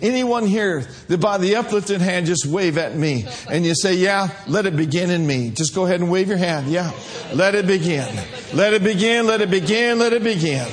Anyone 0.00 0.46
here 0.46 0.86
that 1.08 1.18
by 1.18 1.38
the 1.38 1.56
uplifted 1.56 2.00
hand 2.00 2.26
just 2.26 2.46
wave 2.46 2.78
at 2.78 2.96
me 2.96 3.26
and 3.50 3.64
you 3.64 3.74
say, 3.74 3.94
Yeah, 3.94 4.28
let 4.46 4.66
it 4.66 4.76
begin 4.76 5.10
in 5.10 5.26
me. 5.26 5.50
Just 5.50 5.74
go 5.74 5.84
ahead 5.86 6.00
and 6.00 6.10
wave 6.10 6.28
your 6.28 6.36
hand. 6.36 6.68
Yeah, 6.68 6.92
let 7.34 7.54
it 7.54 7.66
begin. 7.66 8.08
Let 8.54 8.74
it 8.74 8.82
begin, 8.82 9.26
let 9.26 9.40
it 9.40 9.50
begin, 9.50 9.98
let 9.98 10.12
it 10.12 10.22
begin. 10.22 10.66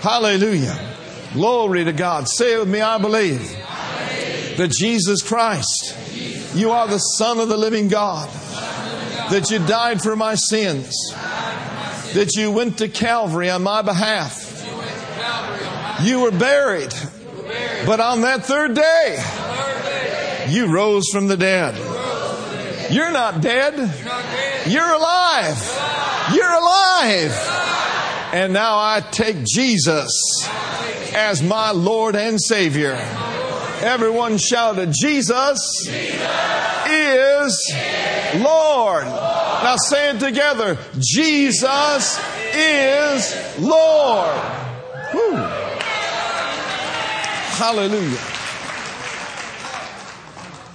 Hallelujah. 0.00 0.78
Glory 1.32 1.84
to 1.84 1.92
God. 1.92 2.28
Say 2.28 2.54
it 2.54 2.58
with 2.60 2.68
me, 2.68 2.80
I 2.80 2.98
believe 2.98 3.40
that 4.56 4.70
Jesus 4.70 5.22
Christ, 5.22 5.94
you 6.54 6.70
are 6.70 6.88
the 6.88 6.98
Son 6.98 7.38
of 7.40 7.48
the 7.48 7.56
living 7.56 7.88
God, 7.88 8.28
that 9.30 9.50
you 9.50 9.58
died 9.66 10.00
for 10.00 10.16
my 10.16 10.34
sins, 10.34 10.92
that 12.14 12.32
you 12.36 12.50
went 12.50 12.78
to 12.78 12.88
Calvary 12.88 13.50
on 13.50 13.62
my 13.62 13.82
behalf. 13.82 14.44
You 16.02 16.20
were 16.20 16.30
buried 16.30 16.92
but 17.86 18.00
on 18.00 18.22
that 18.22 18.44
third 18.44 18.74
day, 18.74 19.22
you 20.48 20.66
rose 20.66 21.04
from 21.12 21.28
the 21.28 21.36
dead. 21.36 21.76
You're 22.90 23.12
not 23.12 23.40
dead. 23.40 23.74
You're 24.66 24.92
alive. 24.92 26.32
You're 26.34 26.52
alive. 26.52 27.32
And 28.32 28.52
now 28.52 28.76
I 28.76 29.02
take 29.12 29.44
Jesus 29.44 30.10
as 31.14 31.42
my 31.42 31.70
Lord 31.70 32.16
and 32.16 32.40
Savior. 32.42 32.94
Everyone 33.82 34.36
shouted, 34.38 34.92
Jesus 34.92 35.58
is 36.88 37.72
Lord. 38.36 39.06
Now 39.66 39.74
say 39.74 40.10
it 40.10 40.20
together. 40.20 40.78
Jesus 40.96 42.20
is 42.54 43.58
Lord. 43.58 44.38
Whew. 45.10 45.34
Hallelujah. 47.58 48.20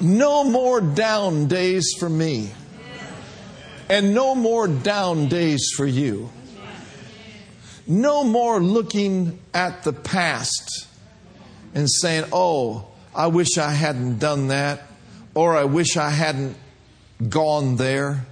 No 0.01 0.43
more 0.43 0.81
down 0.81 1.47
days 1.47 1.93
for 1.97 2.09
me, 2.09 2.51
and 3.87 4.13
no 4.13 4.35
more 4.35 4.67
down 4.67 5.29
days 5.29 5.71
for 5.77 5.85
you. 5.85 6.29
No 7.87 8.25
more 8.25 8.59
looking 8.59 9.39
at 9.53 9.83
the 9.83 9.93
past 9.93 10.85
and 11.73 11.89
saying, 11.89 12.25
oh, 12.33 12.87
I 13.15 13.27
wish 13.27 13.57
I 13.57 13.71
hadn't 13.71 14.19
done 14.19 14.49
that, 14.49 14.81
or 15.33 15.55
I 15.55 15.63
wish 15.63 15.95
I 15.95 16.09
hadn't 16.09 16.57
gone 17.29 17.77
there. 17.77 18.25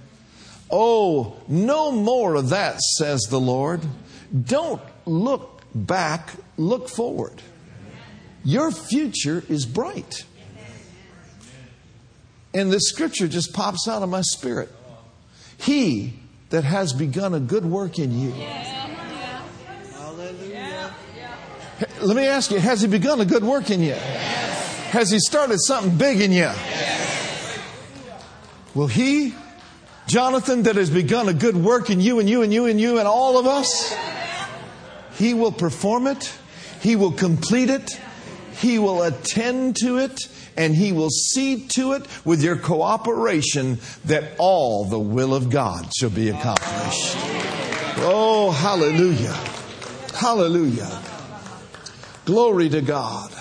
Oh, 0.70 1.36
no 1.48 1.90
more 1.90 2.36
of 2.36 2.50
that, 2.50 2.80
says 2.80 3.22
the 3.28 3.40
Lord. 3.40 3.80
Don't 4.44 4.80
look 5.04 5.62
back, 5.74 6.30
look 6.56 6.88
forward. 6.88 7.42
Your 8.44 8.70
future 8.70 9.44
is 9.48 9.66
bright. 9.66 10.24
And 12.54 12.72
the 12.72 12.80
scripture 12.80 13.28
just 13.28 13.52
pops 13.52 13.86
out 13.88 14.02
of 14.02 14.08
my 14.08 14.22
spirit. 14.22 14.68
He 15.58 16.14
that 16.50 16.64
has 16.64 16.92
begun 16.92 17.34
a 17.34 17.40
good 17.40 17.64
work 17.64 17.98
in 17.98 18.18
you. 18.18 18.32
Let 22.02 22.16
me 22.16 22.26
ask 22.26 22.50
you, 22.50 22.58
has 22.58 22.82
he 22.82 22.88
begun 22.88 23.20
a 23.20 23.24
good 23.24 23.44
work 23.44 23.70
in 23.70 23.80
you? 23.80 23.94
Has 23.94 25.10
he 25.10 25.18
started 25.18 25.60
something 25.60 25.96
big 25.96 26.20
in 26.20 26.32
you? 26.32 26.50
Will 28.74 28.86
he, 28.86 29.34
Jonathan, 30.10 30.64
that 30.64 30.74
has 30.74 30.90
begun 30.90 31.28
a 31.28 31.32
good 31.32 31.56
work 31.56 31.88
in 31.88 32.00
you 32.00 32.18
and 32.18 32.28
you 32.28 32.42
and 32.42 32.52
you 32.52 32.66
and 32.66 32.80
you 32.80 32.98
and 32.98 33.06
all 33.06 33.38
of 33.38 33.46
us, 33.46 33.96
he 35.14 35.34
will 35.34 35.52
perform 35.52 36.08
it, 36.08 36.32
he 36.80 36.96
will 36.96 37.12
complete 37.12 37.70
it, 37.70 37.88
he 38.56 38.80
will 38.80 39.04
attend 39.04 39.76
to 39.76 39.98
it, 39.98 40.18
and 40.56 40.74
He 40.74 40.92
will 40.92 41.08
see 41.08 41.66
to 41.68 41.92
it 41.92 42.06
with 42.26 42.42
your 42.42 42.56
cooperation 42.56 43.78
that 44.04 44.32
all 44.38 44.84
the 44.84 44.98
will 44.98 45.34
of 45.34 45.48
God 45.48 45.88
shall 45.96 46.10
be 46.10 46.28
accomplished. 46.28 47.16
Oh, 48.02 48.50
hallelujah. 48.50 49.32
Hallelujah. 50.14 51.02
Glory 52.26 52.68
to 52.68 52.82
God. 52.82 53.32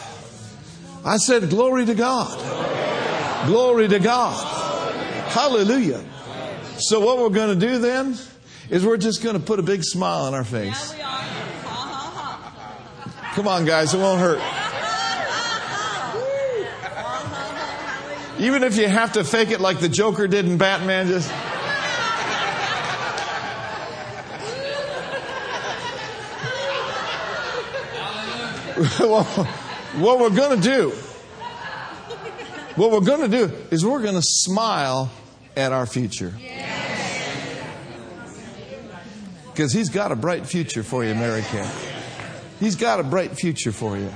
I 1.04 1.18
said, 1.18 1.50
Glory 1.50 1.86
to 1.88 1.96
God. 1.96 3.48
Glory 3.48 3.88
to 3.90 4.00
God. 4.00 4.46
Hallelujah. 5.30 6.06
So, 6.82 7.02
what 7.02 7.18
we're 7.18 7.28
going 7.28 7.60
to 7.60 7.68
do 7.68 7.80
then 7.80 8.16
is 8.70 8.86
we're 8.86 8.96
just 8.96 9.22
going 9.22 9.38
to 9.38 9.42
put 9.42 9.60
a 9.60 9.64
big 9.64 9.84
smile 9.84 10.22
on 10.22 10.34
our 10.34 10.46
face. 10.46 10.94
Come 13.34 13.50
on, 13.50 13.66
guys, 13.66 13.94
it 13.94 13.98
won't 13.98 14.22
hurt. 14.22 14.40
Even 18.40 18.64
if 18.64 18.78
you 18.78 18.88
have 18.88 19.12
to 19.14 19.26
fake 19.26 19.50
it 19.50 19.60
like 19.60 19.80
the 19.82 19.90
Joker 19.90 20.26
did 20.26 20.46
in 20.46 20.58
Batman, 20.58 21.08
just. 21.08 21.30
what 30.00 30.20
we're 30.20 30.30
going 30.30 30.62
to 30.62 30.64
do, 30.64 30.92
what 32.78 32.92
we're 32.92 33.02
going 33.02 33.30
to 33.30 33.48
do 33.48 33.54
is 33.70 33.86
we're 33.86 34.02
going 34.02 34.16
to 34.16 34.24
smile 34.24 35.12
at 35.60 35.72
our 35.72 35.86
future. 35.86 36.34
Because 39.52 39.74
he's 39.74 39.90
got 39.90 40.12
a 40.12 40.16
bright 40.16 40.48
future 40.48 40.84
for 40.84 41.04
you, 41.04 41.12
America. 41.12 41.70
He's 42.60 42.76
got 42.76 43.00
a 43.00 43.04
bright 43.04 43.38
future 43.38 43.72
for 43.72 43.98
you. 43.98 44.12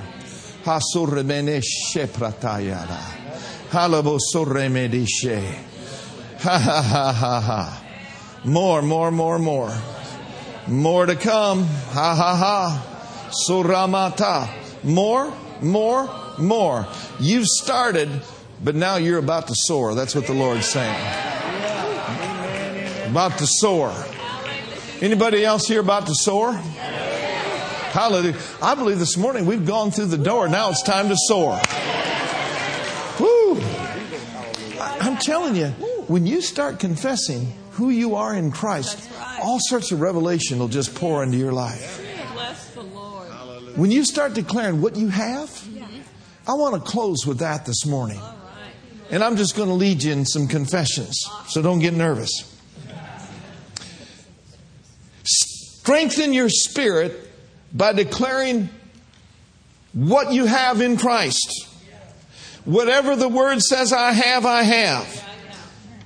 Ha 6.40 6.58
ha 6.58 6.82
ha 6.82 7.12
ha 7.12 7.40
ha. 7.40 7.84
More, 8.44 8.82
more, 8.82 9.10
more, 9.10 9.38
more. 9.38 9.76
More 10.66 11.06
to 11.06 11.16
come. 11.16 11.64
Ha 11.64 12.14
ha 12.14 12.36
ha. 12.36 13.30
Suramata. 13.46 14.48
More, 14.84 15.32
more, 15.60 16.08
more. 16.38 16.86
You've 17.20 17.46
started, 17.46 18.08
but 18.62 18.74
now 18.74 18.96
you're 18.96 19.18
about 19.18 19.48
to 19.48 19.54
soar. 19.54 19.94
That's 19.94 20.14
what 20.14 20.26
the 20.26 20.34
Lord's 20.34 20.68
saying. 20.68 21.23
About 23.14 23.38
to 23.38 23.46
soar. 23.46 23.94
Anybody 25.00 25.44
else 25.44 25.68
here 25.68 25.78
about 25.78 26.08
to 26.08 26.14
soar? 26.16 26.52
Hallelujah. 26.52 28.36
I 28.60 28.74
believe 28.74 28.98
this 28.98 29.16
morning 29.16 29.46
we've 29.46 29.64
gone 29.64 29.92
through 29.92 30.06
the 30.06 30.18
door. 30.18 30.48
Now 30.48 30.70
it's 30.70 30.82
time 30.82 31.08
to 31.10 31.16
soar. 31.16 31.60
Woo. 33.20 33.60
I'm 34.80 35.16
telling 35.18 35.54
you, 35.54 35.68
when 36.08 36.26
you 36.26 36.40
start 36.40 36.80
confessing 36.80 37.52
who 37.70 37.90
you 37.90 38.16
are 38.16 38.34
in 38.34 38.50
Christ, 38.50 39.08
all 39.40 39.60
sorts 39.60 39.92
of 39.92 40.00
revelation 40.00 40.58
will 40.58 40.66
just 40.66 40.96
pour 40.96 41.22
into 41.22 41.36
your 41.36 41.52
life. 41.52 42.00
When 43.76 43.92
you 43.92 44.04
start 44.04 44.34
declaring 44.34 44.80
what 44.80 44.96
you 44.96 45.06
have, 45.06 45.64
I 46.48 46.54
want 46.54 46.84
to 46.84 46.90
close 46.90 47.24
with 47.24 47.38
that 47.38 47.64
this 47.64 47.86
morning. 47.86 48.20
And 49.12 49.22
I'm 49.22 49.36
just 49.36 49.54
going 49.54 49.68
to 49.68 49.74
lead 49.76 50.02
you 50.02 50.10
in 50.10 50.26
some 50.26 50.48
confessions, 50.48 51.24
so 51.46 51.62
don't 51.62 51.78
get 51.78 51.94
nervous. 51.94 52.50
Strengthen 55.84 56.32
your 56.32 56.48
spirit 56.48 57.30
by 57.70 57.92
declaring 57.92 58.70
what 59.92 60.32
you 60.32 60.46
have 60.46 60.80
in 60.80 60.96
Christ. 60.96 61.68
Whatever 62.64 63.16
the 63.16 63.28
word 63.28 63.60
says 63.60 63.92
I 63.92 64.12
have, 64.12 64.46
I 64.46 64.62
have. 64.62 65.28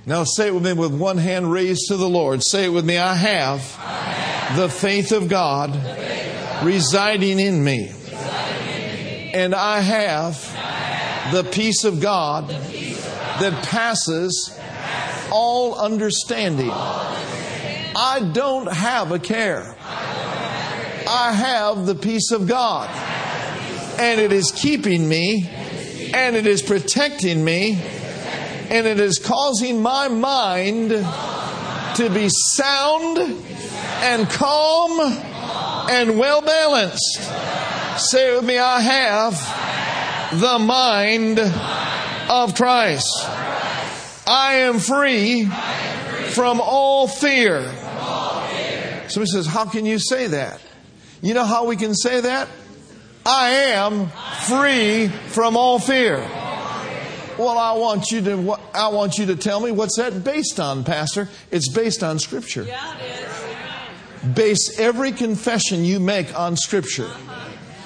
Now 0.05 0.25
say 0.25 0.47
it 0.47 0.53
with 0.53 0.65
me 0.65 0.73
with 0.73 0.93
one 0.93 1.17
hand 1.17 1.49
raised 1.49 1.87
to 1.87 1.95
the 1.95 2.09
Lord. 2.09 2.43
Say 2.43 2.65
it 2.65 2.73
with 2.73 2.83
me 2.83 2.97
I 2.97 3.13
have, 3.13 4.57
the 4.57 4.67
faith 4.67 5.13
of 5.13 5.29
God, 5.29 5.73
residing, 6.61 7.39
in 7.39 7.63
me. 7.63 7.89
And 9.33 9.55
I 9.55 9.79
have, 9.79 11.31
the 11.31 11.45
peace 11.45 11.85
of 11.85 12.01
God, 12.01 12.49
that 12.49 13.63
passes, 13.63 14.59
all 15.31 15.75
understanding. 15.75 16.69
I 18.01 18.21
don't 18.33 18.71
have 18.71 19.11
a 19.11 19.19
care. 19.19 19.75
I 19.81 21.33
have 21.33 21.85
the 21.85 21.95
peace 21.95 22.31
of 22.31 22.47
God. 22.47 22.89
And 23.99 24.21
it 24.21 24.31
is 24.31 24.51
keeping 24.51 25.07
me 25.07 25.49
and 26.13 26.35
it 26.35 26.47
is 26.47 26.61
protecting 26.61 27.43
me, 27.43 27.73
and 28.69 28.87
it 28.87 28.99
is 28.99 29.19
causing 29.19 29.81
my 29.81 30.07
mind 30.07 30.89
to 30.89 32.09
be 32.13 32.29
sound 32.29 33.17
and 33.17 34.29
calm 34.29 34.99
and 35.89 36.17
well 36.17 36.41
balanced. 36.41 37.19
Say 37.97 38.35
with 38.35 38.45
me, 38.45 38.57
I 38.57 38.81
have 38.81 40.39
the 40.39 40.59
mind 40.59 41.39
of 42.29 42.55
Christ. 42.55 43.27
I 44.27 44.65
am 44.67 44.79
free 44.79 45.45
from 46.31 46.61
all 46.61 47.07
fear. 47.07 47.61
Somebody 49.09 49.31
says, 49.31 49.47
How 49.47 49.65
can 49.65 49.85
you 49.85 49.99
say 49.99 50.27
that? 50.27 50.61
You 51.21 51.33
know 51.33 51.43
how 51.43 51.65
we 51.65 51.75
can 51.75 51.93
say 51.93 52.21
that? 52.21 52.47
I 53.25 53.49
am 53.49 54.07
free 54.47 55.07
from 55.07 55.57
all 55.57 55.79
fear. 55.79 56.17
Well, 57.37 57.57
I 57.57 57.73
want 57.73 58.11
you 58.11 58.21
to 58.21 58.57
I 58.73 58.89
want 58.89 59.17
you 59.17 59.27
to 59.27 59.35
tell 59.35 59.59
me 59.59 59.71
what's 59.71 59.97
that 59.97 60.23
based 60.23 60.59
on, 60.59 60.83
Pastor? 60.83 61.29
It's 61.51 61.69
based 61.69 62.03
on 62.03 62.19
Scripture. 62.19 62.67
Base 64.33 64.77
every 64.79 65.11
confession 65.11 65.85
you 65.85 65.99
make 65.99 66.37
on 66.37 66.57
Scripture. 66.57 67.09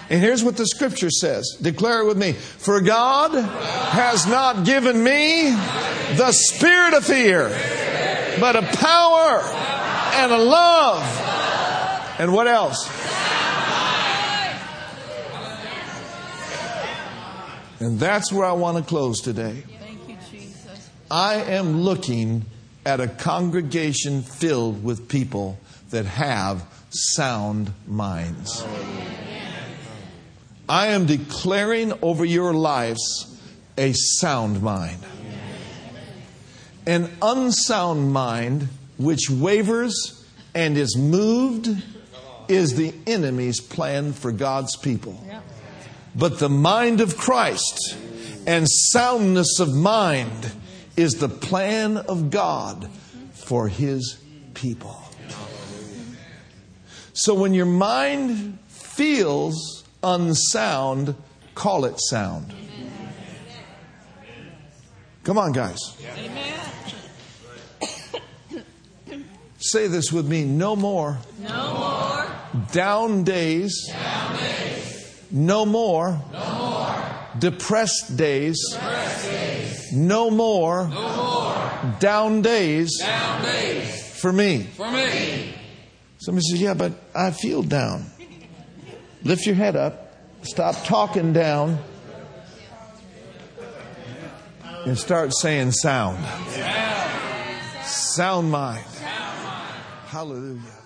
And 0.09 0.21
here's 0.21 0.43
what 0.43 0.57
the 0.57 0.65
Scripture 0.65 1.09
says. 1.09 1.57
Declare 1.61 2.01
it 2.01 2.05
with 2.05 2.17
me. 2.17 2.33
For 2.33 2.81
God 2.81 3.31
has 3.33 4.25
not 4.27 4.65
given 4.65 5.03
me 5.03 5.51
the 6.15 6.31
spirit 6.31 6.93
of 6.93 7.05
fear, 7.05 7.49
but 8.39 8.55
a 8.55 8.61
power 8.61 9.82
and 10.13 10.31
a 10.31 10.37
love. 10.37 12.15
And 12.19 12.33
what 12.33 12.47
else? 12.47 12.89
And 17.79 17.99
that's 17.99 18.31
where 18.31 18.45
I 18.45 18.53
want 18.53 18.77
to 18.77 18.83
close 18.83 19.19
today. 19.19 19.63
Thank 19.79 20.07
you, 20.07 20.15
Jesus. 20.31 20.89
I 21.11 21.35
am 21.35 21.81
looking 21.81 22.45
at 22.85 23.01
a 23.01 23.07
congregation 23.07 24.21
filled 24.21 24.83
with 24.83 25.09
people 25.09 25.59
that 25.89 26.05
have 26.05 26.65
sound 26.89 27.73
minds. 27.87 28.65
I 30.69 30.87
am 30.87 31.05
declaring 31.05 31.93
over 32.01 32.23
your 32.23 32.53
lives 32.53 33.37
a 33.77 33.91
sound 33.93 34.61
mind. 34.61 34.99
An 36.85 37.09
unsound 37.21 38.13
mind 38.13 38.69
which 38.97 39.29
wavers 39.29 40.25
and 40.53 40.77
is 40.77 40.97
moved 40.97 41.69
is 42.47 42.75
the 42.75 42.93
enemy's 43.07 43.59
plan 43.59 44.13
for 44.13 44.31
God's 44.31 44.75
people. 44.75 45.25
But 46.15 46.39
the 46.39 46.49
mind 46.49 47.01
of 47.01 47.17
Christ 47.17 47.97
and 48.45 48.67
soundness 48.69 49.59
of 49.59 49.73
mind 49.73 50.51
is 50.95 51.15
the 51.15 51.29
plan 51.29 51.97
of 51.97 52.29
God 52.29 52.89
for 53.33 53.67
his 53.67 54.19
people. 54.53 54.99
So 57.13 57.33
when 57.33 57.53
your 57.53 57.65
mind 57.65 58.59
feels 58.67 59.83
unsound, 60.03 61.15
call 61.55 61.85
it 61.85 61.99
sound. 61.99 62.53
Come 65.23 65.37
on, 65.37 65.53
guys. 65.53 65.79
Say 69.63 69.87
this 69.87 70.11
with 70.11 70.27
me 70.27 70.43
no 70.43 70.75
more. 70.75 71.19
No 71.39 71.73
more. 71.73 72.63
Down 72.73 73.23
days. 73.23 73.87
Down 73.87 74.35
days. 74.35 75.21
No 75.31 75.65
more. 75.65 76.21
No 76.33 76.53
more. 76.55 76.95
Depressed 77.39 78.17
days. 78.17 78.59
Depressed 78.73 79.31
days. 79.31 79.93
No 79.93 80.29
more. 80.29 80.89
No 80.89 81.15
more. 81.15 81.95
Down 82.01 82.41
days. 82.41 82.99
Down 82.99 83.41
days. 83.41 84.19
For 84.19 84.33
me. 84.33 84.63
For 84.63 84.91
me. 84.91 85.53
Somebody 86.17 86.43
says, 86.49 86.61
Yeah, 86.61 86.73
but 86.73 86.91
I 87.15 87.31
feel 87.31 87.63
down. 87.63 88.07
Lift 89.23 89.45
your 89.45 89.55
head 89.55 89.77
up. 89.77 90.13
Stop 90.41 90.83
talking 90.83 91.31
down. 91.31 91.79
And 94.85 94.97
start 94.97 95.31
saying 95.33 95.71
sound. 95.71 96.19
Sound 97.85 98.51
mind. 98.51 98.83
Hallelujah. 100.13 100.82